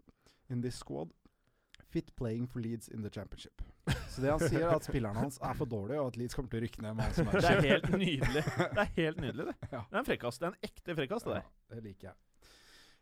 [0.50, 1.12] in this squad
[1.92, 3.62] fit playing for Leeds in the championship.
[4.08, 6.52] Så det han sier, er at spillerne hans er for dårlige, og at Leeds kommer
[6.52, 8.42] til å rykke ned med han som Det er helt nydelig.
[8.46, 9.56] Det er helt nydelig, det.
[9.74, 9.82] Ja.
[9.88, 10.38] Det er en frekkas.
[10.38, 11.44] Det er en ekte frekkas, det Ja,
[11.74, 12.18] det liker jeg.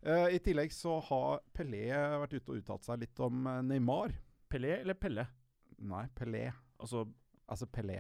[0.01, 4.15] Uh, I tillegg så har Pelé vært ute og uttalt seg litt om eh, Neymar.
[4.51, 5.27] Pelé eller Pelle?
[5.91, 6.47] Nei, Pelé.
[6.81, 7.05] Altså
[7.51, 7.99] Altså Pelé.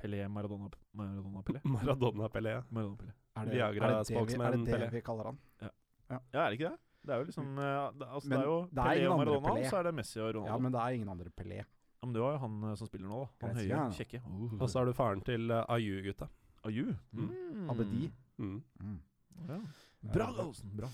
[0.00, 1.60] Pelé Maradona Maradona Pelé?
[1.74, 2.56] Maradona Pelé.
[2.70, 3.14] Maradona Pelé.
[3.36, 4.90] Er det, er det, det, vi, er det det Pelé.
[4.94, 5.38] vi kaller han?
[5.60, 6.78] Ja, er det ikke det?
[7.06, 9.18] Det er jo liksom eh, det, altså, Men det er jo det er Pelé og
[9.20, 9.64] Maradona, Pelé.
[9.66, 10.52] og så er det Messi og Ronaldo.
[10.52, 11.58] Ja, men det er ingen andre Pelé.
[11.96, 13.46] Ja, men det var jo han eh, som spiller nå, da.
[13.46, 13.82] Han høye, ja.
[13.98, 14.20] kjekke.
[14.26, 14.56] Uh.
[14.60, 16.28] Og så har du faren til uh, Ayu-gutta.
[16.66, 16.86] Aju.
[17.14, 17.28] Mm.
[17.30, 17.68] Mm.
[17.70, 18.08] Abedi.
[18.42, 18.56] Mm.
[18.82, 18.96] Mm.
[19.48, 19.58] Ja.
[20.06, 20.72] Bra, Gallosen.
[20.76, 20.88] Bra.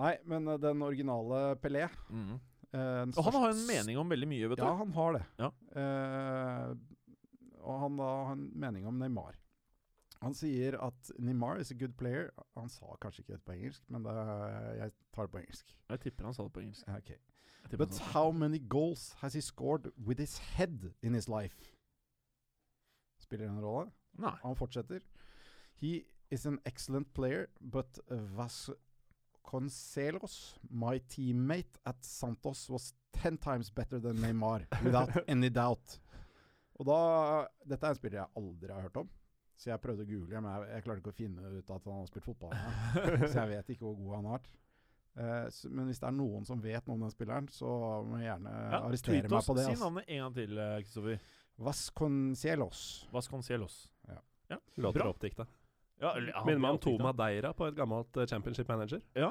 [0.00, 2.34] Nei, men eh, den originale Pelé Mm.
[2.74, 4.64] eh, Og han har jo en mening om veldig mye, vet du.
[4.66, 5.24] Ja, han har det.
[5.38, 5.50] Ja.
[7.64, 9.34] Og han da har en mening om Neymar.
[10.22, 12.30] Han sier at Neymar is a good player.
[12.56, 14.14] Han sa kanskje ikke det på engelsk, men det,
[14.78, 15.66] jeg tar det på engelsk.
[15.90, 16.86] Jeg tipper han sa det på engelsk.
[16.88, 17.10] Ja, ok.
[17.10, 17.20] Jeg
[17.70, 21.56] tipper But how many goals has he scored with his head in his life?
[23.20, 23.90] Spiller det en rolle?
[24.18, 24.36] Nei.
[24.42, 25.00] Han fortsetter.
[25.74, 27.98] He is an excellent player, but
[29.48, 36.00] Vasconcelos, my teammate at Santos, was ten times better than Neymar, without any doubt.
[36.80, 36.98] Og da,
[37.62, 39.10] Dette er en spiller jeg aldri har hørt om,
[39.54, 42.00] så jeg prøvde å google, men jeg, jeg klarte ikke å finne ut at han
[42.00, 42.54] har spilt fotball.
[43.30, 44.52] så jeg vet ikke hvor god han har vært.
[45.14, 47.70] Eh, så, men hvis det er noen som vet noe om den spilleren, så
[48.02, 49.66] må jeg gjerne Ja, arrestere meg på det.
[49.70, 51.34] Si navnet en gang til, eh, Kristoffer.
[51.64, 52.80] Vasconcelos.
[53.14, 53.84] Vasconcelos.
[54.74, 55.08] Låter Bra.
[55.10, 55.46] oppdikta.
[56.02, 56.14] Ja,
[56.44, 56.78] Minner meg om.
[56.82, 59.00] Toma Deira på et gammelt eh, championship manager.
[59.14, 59.30] Ja.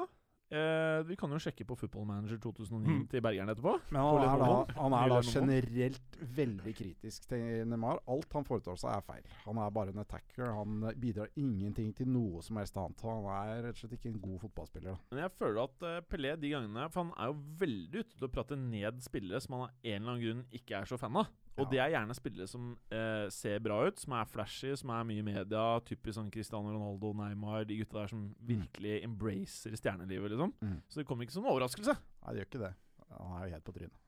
[0.54, 3.06] Eh, vi kan jo sjekke på Football Manager 2009 Mm.
[3.10, 3.72] til Bergeren etterpå.
[3.90, 7.98] Men han er, da, han er da generelt veldig kritisk til Neymar.
[8.06, 9.24] Alt han foretar seg, er feil.
[9.46, 10.52] Han er bare en attacker.
[10.54, 13.02] Han bidrar ingenting til noe som helst annet.
[13.02, 14.92] Han er rett og slett ikke en god fotballspiller.
[14.94, 14.98] da.
[15.10, 18.28] Men jeg føler at uh, Pelé de gangene For han er jo veldig ute til
[18.28, 21.16] å prate ned spillere som han av en eller annen grunn ikke er så fan
[21.16, 21.26] av.
[21.54, 25.04] Og det er gjerne spillere som eh, ser bra ut, som er flashy, som er
[25.06, 25.62] mye i media.
[25.86, 30.54] Typisk sånn Cristiano Ronaldo, Neymar, de gutta der som virkelig embracer stjernelivet, liksom.
[30.64, 30.80] Mm.
[30.90, 31.94] Så det kommer ikke som en overraskelse.
[31.94, 32.72] Nei, det gjør ikke det.
[33.14, 34.00] Han er jo helt på trynet.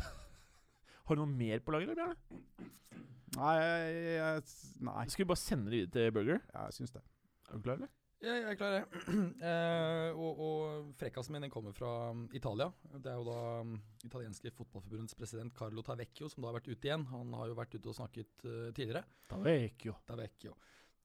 [1.10, 2.70] Har du noe mer på lager, eller, Bjarne?
[3.36, 4.42] Nei, jeg,
[4.82, 6.40] nei, Skal vi bare sende det videre til Burger?
[6.54, 7.04] Ja, jeg syns det.
[7.50, 7.92] Er du klar, eller?
[8.20, 9.02] Ja, jeg klarer det.
[9.50, 12.66] Eh, og, og frekkasen min den kommer fra um, Italia.
[12.92, 16.90] Det er jo da um, italienske fotballforbundets president Carlo Tavecchio som da har vært ute
[16.90, 17.06] igjen.
[17.14, 19.06] Han har jo vært ute og snakket uh, tidligere.
[19.30, 19.96] Tavecchio.
[20.08, 20.52] Tavecchio.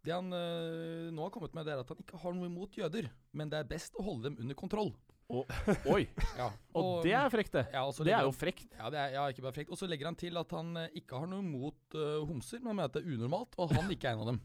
[0.05, 2.75] Det han uh, nå har kommet med, det er at han ikke har noe imot
[2.77, 4.91] jøder, men det er best å holde dem under kontroll.
[5.95, 6.03] Oi!
[6.37, 7.63] Ja, Og det er frekt, det.
[7.73, 8.67] ja, Det er jo frekt.
[8.77, 9.71] Ja, det er ja, ikke bare frekt.
[9.73, 12.75] Og så legger han til at han eh, ikke har noe imot uh, homser, men
[12.75, 14.43] mener at det er unormalt, og han ikke er en av dem.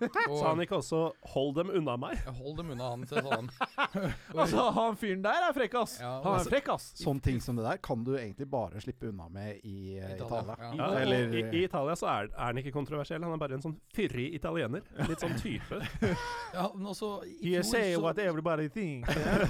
[0.00, 1.00] Og, Sa han ikke også
[1.32, 2.22] 'hold dem unna meg'?
[2.38, 3.50] Hold dem unna han, så sa han.
[4.42, 5.98] Altså, han fyren der er frekk, ass.
[6.00, 6.86] Ja, han er altså- frekk, ass.
[7.02, 10.16] Sånne ting som det der kan du egentlig bare slippe unna med i uh, Italia,
[10.16, 10.56] Italia.
[10.58, 10.72] ja.
[10.76, 13.62] Ja, Eller- i, I Italia så er, er han ikke kontroversiell, han er bare en
[13.62, 14.82] sånn fyrig italiener.
[15.08, 15.80] Litt sånn type.
[16.54, 19.08] Ja, men også i You fjor, say så, what everybody thinks.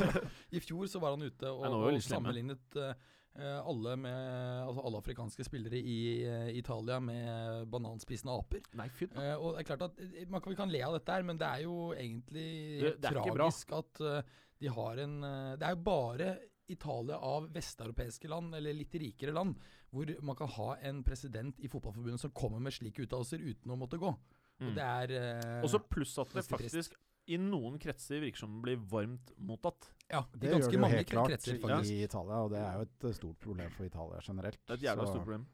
[0.56, 2.94] I fjor så var han ute og, og sammenlignet eh,
[3.40, 8.60] alle, med, altså alle afrikanske spillere i eh, Italia med bananspisende aper.
[8.76, 9.22] Nei, fy da.
[9.22, 11.38] Eh, og det er klart at eh, Man vi kan le av dette her, men
[11.40, 14.22] det er jo egentlig Det- det er tragisk at eh,
[14.60, 19.32] de har en eh, Det er jo bare Italia av vesteuropeiske land, eller litt rikere
[19.34, 19.56] land,
[19.90, 23.76] hvor man kan ha en president i fotballforbundet som kommer med slike uttalelser uten å
[23.76, 24.08] måtte gå.
[24.08, 24.74] Og Mm.
[24.76, 26.94] det er eh, Og så pluss at det faktisk
[27.26, 29.92] i noen kretser virker som blir varmt mottatt.
[30.10, 31.54] ja, Det gjør det jo helt klart kretser,
[31.86, 34.58] i Italia, og det er jo et eh, stort problem for Italia generelt.
[34.66, 35.46] Det er et jævla så- stort problem.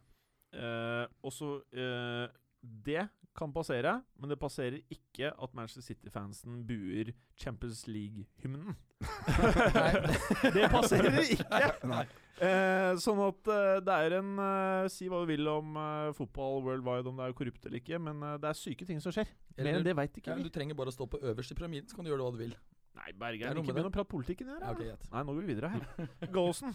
[0.53, 2.29] Eh, også eh,
[2.63, 8.75] Det kan passere, men det passerer ikke at Manchester City-fansen buer Champions League-hymnen.
[10.55, 11.71] det passerer ikke!
[11.87, 12.05] Nei.
[12.39, 16.61] Eh, sånn at eh, det er en eh, Si hva du vil om eh, fotball
[16.67, 19.31] worldwide, om det er korrupt eller ikke, men eh, det er syke ting som skjer.
[19.65, 20.47] Mer enn det veit ikke Ja, vi.
[20.47, 22.39] du trenger bare å stå på øverst i pyramiden, så kan du gjøre hva du
[22.43, 22.55] vil.
[22.99, 24.63] Nei, Det er Bergeren, ikke med begynn å prate politikken her.
[24.63, 26.09] Ja, okay, Nei, nå går vi videre her.
[26.35, 26.75] Gallosen,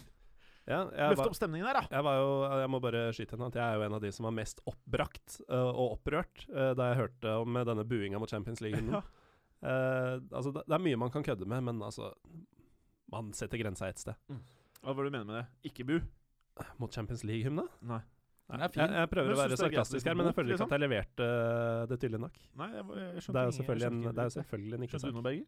[0.64, 1.82] Ja, løft var, opp stemningen her, da!
[1.92, 2.28] jeg var jo
[2.62, 4.62] Jeg må bare skyte inn at jeg er jo en av de som var mest
[4.70, 8.64] oppbrakt uh, og opprørt uh, da jeg hørte om øh, denne buinga mot Champions.
[9.64, 12.10] Eh, altså, det, det er mye man kan kødde med, men altså
[13.08, 14.12] Man setter grensa et sted.
[14.82, 15.70] Hva var det du mener med det?
[15.70, 15.94] Ikke bu?
[16.76, 17.64] Mot Champions League-hymna?
[17.88, 18.02] Nei.
[18.52, 18.82] Den er fin.
[18.82, 20.68] Jeg, jeg prøver Men å være sarkastisk her, men jeg føler ikke liksom?
[20.68, 22.40] at jeg leverte øh, det tydelig nok.
[22.60, 24.98] Nei, jeg, jeg Det er jo selvfølgelig en, det er jo ikke selvfølgelig en ikke
[24.98, 25.46] Skjønte du noe, Berger?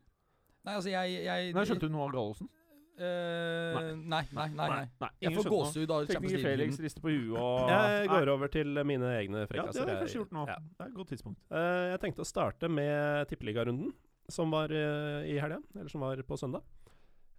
[0.66, 2.49] Nei, altså jeg, jeg Nei, skjønte du noe av Gallosen?
[2.97, 4.68] Uh, nei, nei, nei.
[4.72, 4.84] nei.
[5.03, 8.49] Nei, Jeg får gåsehud av Champions Tekniker Felix rister på huet og Jeg går over
[8.55, 10.47] til mine egne Ja, det har jeg først gjort nå.
[10.49, 10.57] Ja.
[10.57, 11.42] Det er et godt tidspunkt.
[11.53, 13.92] Eh, jeg tenkte å starte med tippeligarunden,
[14.32, 16.64] som var eh, i helga, eller som var på søndag.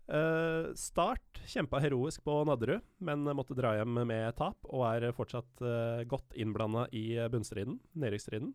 [0.08, 5.64] Eh, start kjempa heroisk på Nadderud, men måtte dra hjem med tap, og er fortsatt
[5.64, 8.54] uh, godt innblanda i bunnstriden, nedrykksstriden.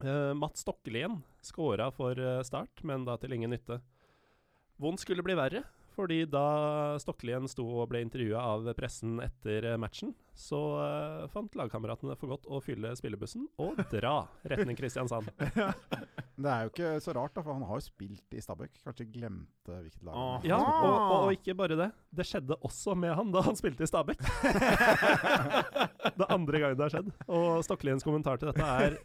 [0.00, 3.80] Uh, Matt Stokkelien skåra for eh, Start, men da til ingen nytte.
[4.80, 5.64] Vondt skulle bli verre,
[6.00, 12.16] fordi da Stokkelien sto og ble intervjua av pressen etter matchen, så uh, fant lagkameratene
[12.16, 15.28] for godt å fylle spillebussen og dra retning Kristiansand.
[16.40, 18.78] Det er jo ikke så rart, da, for han har jo spilt i Stabæk.
[18.80, 20.14] Kanskje glemte hvilket lag.
[20.16, 20.46] Ah.
[20.48, 21.90] Ja, og, og, ikke bare det.
[22.16, 24.24] Det skjedde også med han da han spilte i Stabæk.
[26.22, 27.12] det andre gang det har skjedd.
[27.28, 28.96] Og Stokkeliens kommentar til dette er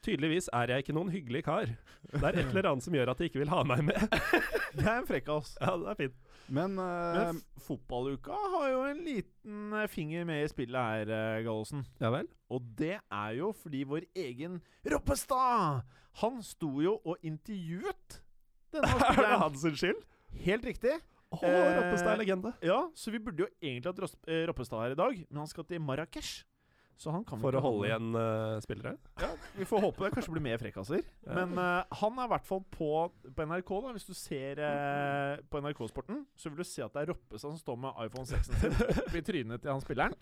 [0.00, 1.68] Tydeligvis er jeg ikke noen hyggelig kar.
[2.08, 4.00] Det er et eller annet som gjør at de ikke vil ha meg med.
[4.76, 5.56] Det er en frekkas.
[5.58, 6.18] Ja, det er fint.
[6.48, 11.40] Men, uh, Men fotballuka har jo en liten eh, finger med i spillet her, eh,
[11.42, 11.82] Gallosen.
[12.00, 12.28] Ja vel?
[12.54, 15.82] Og det er jo fordi vår egen Roppestad
[16.22, 18.20] Han sto jo og intervjuet
[18.74, 20.00] denne Er det hans skyld?
[20.46, 20.94] Helt riktig.
[21.30, 22.54] Eh, Roppestad er legende.
[22.62, 25.66] Ja, så vi burde jo egentlig hatt eh, Roppestad her i dag, men han skal
[25.66, 26.40] til Marrakech.
[27.00, 28.92] Så han kan For å holde igjen uh, spillere?
[29.22, 31.00] Ja, vi får håpe det kanskje blir mer frekkaser.
[31.30, 31.36] Ja.
[31.36, 32.90] Men uh, han er i hvert fall på,
[33.36, 33.70] på NRK.
[33.84, 37.54] da Hvis du ser uh, på NRK-sporten, så vil du se at det er Roppestad
[37.54, 40.16] som står med iPhone 6-en sin oppi trynet til han spilleren.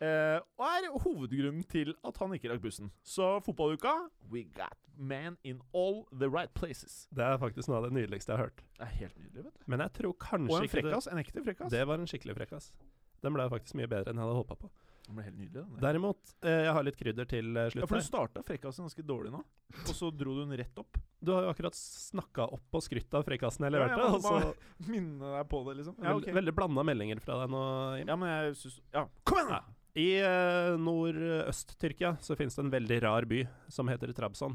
[0.00, 2.92] Og er hovedgrunnen til at han ikke rakk bussen.
[3.04, 3.92] Så fotballuka
[4.32, 7.08] We got man in all the right places.
[7.10, 8.62] Det er faktisk noe av det nydeligste jeg har hørt.
[8.78, 9.66] Det er helt nydelig, vet du.
[9.72, 11.10] Men jeg tror kanskje Og en frekkas.
[11.10, 11.74] En ekte frekkas.
[11.74, 12.70] Det var en skikkelig frekkas.
[13.20, 14.72] Den ble faktisk mye bedre enn jeg hadde håpa på.
[15.10, 15.62] Den ble helt nydelig.
[15.66, 15.78] Den.
[15.82, 19.32] Derimot, eh, jeg har litt krydder til eh, Ja, for du starta frekkasen ganske dårlig
[19.34, 19.40] nå,
[19.82, 21.00] og så dro du den rett opp.
[21.18, 23.98] Du har jo akkurat snakka opp og skrytt av frekkasen jeg Ja, leverte.
[23.98, 24.54] jeg må og så bare
[24.94, 25.98] minne deg på det, liksom.
[25.98, 26.34] Ja, veld, ok.
[26.38, 27.62] Veldig blanda meldinger fra deg nå.
[28.00, 28.12] Jim.
[28.14, 29.76] ja men jeg syns Ja, kom igjen, da!
[29.98, 34.54] I eh, nordøst-Tyrkia så finnes det en veldig rar by som heter Trabzon.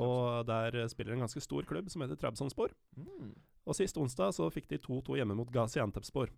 [0.00, 2.72] Og der eh, spiller en ganske stor klubb som heter Trabzonspor.
[2.96, 3.34] Mm.
[3.68, 6.32] Og sist onsdag så fikk de 2-2 hjemme mot Gaziantepspor.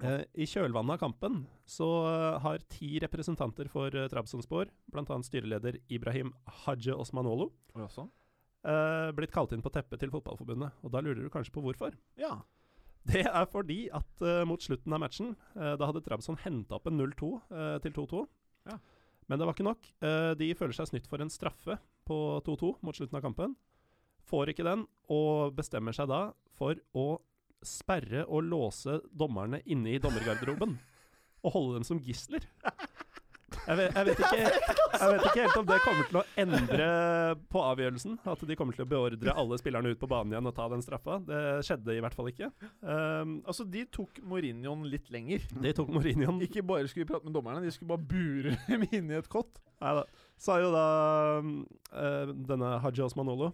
[0.00, 5.18] Eh, I kjølvannet av kampen så eh, har ti representanter for uh, Trabzonspor, bl.a.
[5.26, 6.32] styreleder Ibrahim
[6.64, 10.80] Haje Osmanolo, eh, blitt kalt inn på teppet til Fotballforbundet.
[10.82, 11.94] Og da lurer du kanskje på hvorfor?
[12.20, 12.38] Ja.
[13.02, 17.32] Det er fordi at mot slutten av matchen, da hadde Trabzon henta opp en 0-2
[17.50, 18.20] eh, til 2-2.
[18.70, 18.76] Ja.
[19.26, 19.88] Men det var ikke nok.
[20.38, 21.76] De føler seg snytt for en straffe
[22.06, 23.56] på 2-2 mot slutten av kampen.
[24.30, 26.20] Får ikke den, og bestemmer seg da
[26.54, 27.06] for å
[27.66, 30.76] sperre og låse dommerne inne i dommergarderoben.
[31.42, 32.44] Og holde dem som gisler.
[33.62, 36.86] Jeg vet, jeg, vet ikke, jeg vet ikke helt om det kommer til å endre
[37.52, 38.16] på avgjørelsen.
[38.32, 40.82] At de kommer til å beordre alle spillerne ut på banen igjen og ta den
[40.82, 41.18] straffa.
[41.26, 42.48] Det skjedde i hvert fall ikke.
[42.80, 45.44] Um, Altså, de tok Mourinhoen litt lenger.
[45.62, 49.12] De tok Mourinhoen Ikke bare skulle prate med dommerne, de skulle bare bure dem inn
[49.12, 49.60] i et kott.
[49.82, 50.06] Neida.
[50.42, 50.86] Sa jo da
[51.42, 53.52] eh, denne Haji Osmanolo,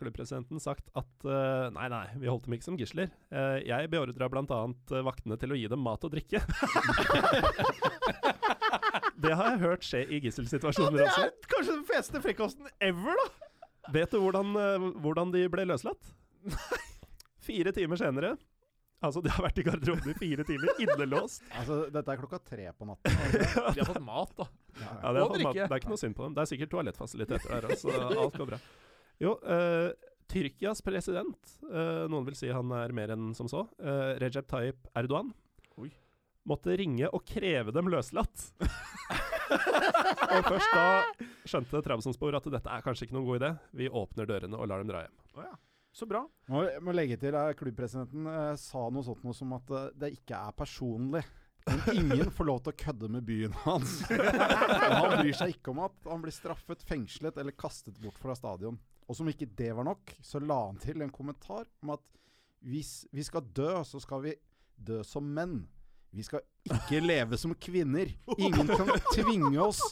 [0.00, 3.10] klubbpresidenten, sagt at eh, nei, nei, vi holdt dem ikke som gisler.
[3.30, 4.60] Uh, jeg beordra bl.a.
[5.06, 6.40] Vaktene til å gi dem mat og drikke.
[9.24, 11.28] det har jeg hørt skje i gisselsituasjoner det også.
[11.28, 13.30] er kanskje den feteste frikosten ever, da!
[13.94, 16.12] Vet du hvordan, eh, hvordan de ble løslatt?
[17.46, 18.34] Fire timer senere.
[19.04, 21.44] Altså, de har vært i garderoben i fire timer, innelåst.
[21.52, 23.18] Altså, dette er klokka tre på natten.
[23.20, 23.64] det det?
[23.76, 24.46] De har fått mat, da.
[24.48, 24.88] Ja, ja.
[24.88, 25.60] Ja, det, er, fått mat.
[25.60, 26.36] det er ikke noe synd på dem.
[26.36, 28.60] Det er sikkert toalettfasiliteter der, så Alt går bra.
[29.22, 29.92] Jo, uh,
[30.28, 31.38] Tyrkias president,
[31.70, 35.30] uh, noen vil si han er mer enn som så, uh, Recep Tayyip Erdogan,
[35.80, 35.88] Oi.
[36.48, 38.50] måtte ringe og kreve dem løslatt.
[40.36, 40.88] og først da
[41.46, 43.52] skjønte Trabzonspor at dette er kanskje ikke noen god idé.
[43.80, 45.16] Vi åpner dørene og lar dem dra hjem.
[45.36, 45.54] Oh, ja.
[45.96, 46.26] Så bra.
[46.52, 50.36] Må, må legge til at klubbpresidenten eh, sa noe sånt noe som at det ikke
[50.36, 51.22] er personlig.
[51.66, 54.02] Men ingen får lov til å kødde med byen hans.
[55.00, 58.76] Han bryr seg ikke om at han blir straffet, fengslet eller kastet bort fra stadion.
[59.06, 62.02] Og som ikke det var nok, så la han til en kommentar om at
[62.66, 64.34] hvis vi skal dø, så skal vi
[64.76, 65.60] dø som menn.
[66.10, 68.10] Vi skal ikke leve som kvinner.
[68.38, 69.82] Ingen kan tvinge oss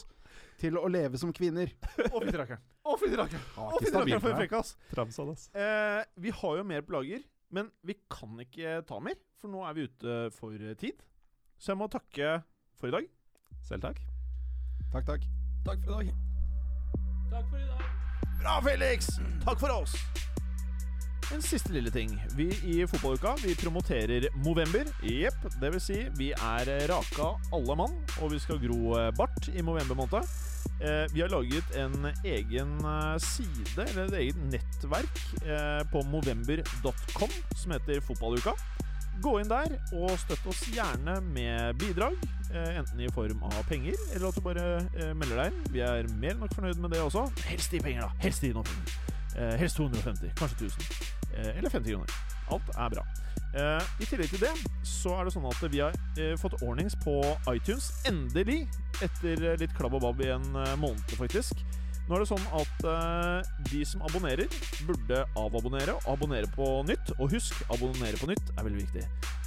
[0.59, 1.71] til å leve som kvinner.
[2.09, 2.63] Å, fy rakkeren.
[2.85, 3.47] Å, fy rakkeren.
[3.55, 4.75] Å, fytti rakkeren for en frekkas.
[4.91, 5.33] Trabzon.
[5.55, 9.63] Eh, vi har jo mer på lager, men vi kan ikke ta mer, for nå
[9.67, 11.03] er vi ute for tid.
[11.57, 12.39] Så jeg må takke
[12.75, 13.11] for i dag.
[13.65, 14.01] Selv takk.
[14.91, 15.29] Takk, takk.
[15.65, 16.25] Takk for i dag.
[17.31, 18.04] Takk for i dag.
[18.41, 19.07] Bra, Felix!
[19.45, 19.95] Takk for oss.
[21.33, 22.11] En siste lille ting.
[22.37, 24.85] Vi i fotballuka vi promoterer Movember.
[25.01, 25.47] Jepp.
[25.61, 29.63] Det vil si, vi er raka alle mann, og vi skal gro eh, bart i
[29.65, 30.29] Movember måned.
[30.81, 35.21] Eh, vi har laget en egen eh, side, eller et eget nettverk,
[35.91, 38.53] på movember.com som heter Fotballuka.
[39.23, 42.19] Gå inn der og støtt oss gjerne med bidrag,
[42.79, 45.61] enten i form av penger, eller at du bare eh, melder deg inn.
[45.73, 47.27] Vi er mer enn nok fornøyd med det også.
[47.49, 48.23] Helst i penger, da.
[48.23, 48.97] Helst i noen penger.
[49.35, 50.89] Eh, helst 250, kanskje 1000.
[51.35, 52.19] Eh, eller 50 kroner.
[52.55, 53.05] Alt er bra.
[53.55, 54.51] Eh, I tillegg til det
[54.87, 57.17] så er det sånn at vi har eh, fått ordnings på
[57.51, 57.91] iTunes.
[58.07, 58.65] Endelig!
[59.03, 61.63] Etter eh, litt klabb og babb i en eh, måned, faktisk.
[62.05, 64.51] Nå er det sånn at uh, de som abonnerer,
[64.85, 67.15] burde avabonnere og abonnere på nytt.
[67.17, 69.05] Og husk, abonnere på nytt er veldig viktig.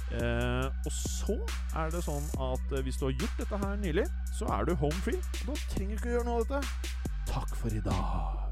[0.09, 1.37] Uh, og så
[1.77, 4.05] er det sånn at uh, hvis du har gjort dette her nylig,
[4.35, 5.21] så er du home free.
[5.45, 6.95] Og da trenger du ikke å gjøre noe av dette.
[7.29, 8.49] Takk for i dag.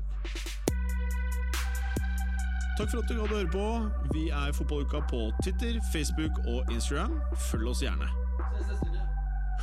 [2.77, 3.67] Takk for at du gadd å høre på.
[4.13, 7.19] Vi er Fotballuka på Twitter, Facebook og Instagram.
[7.49, 8.07] Følg oss gjerne.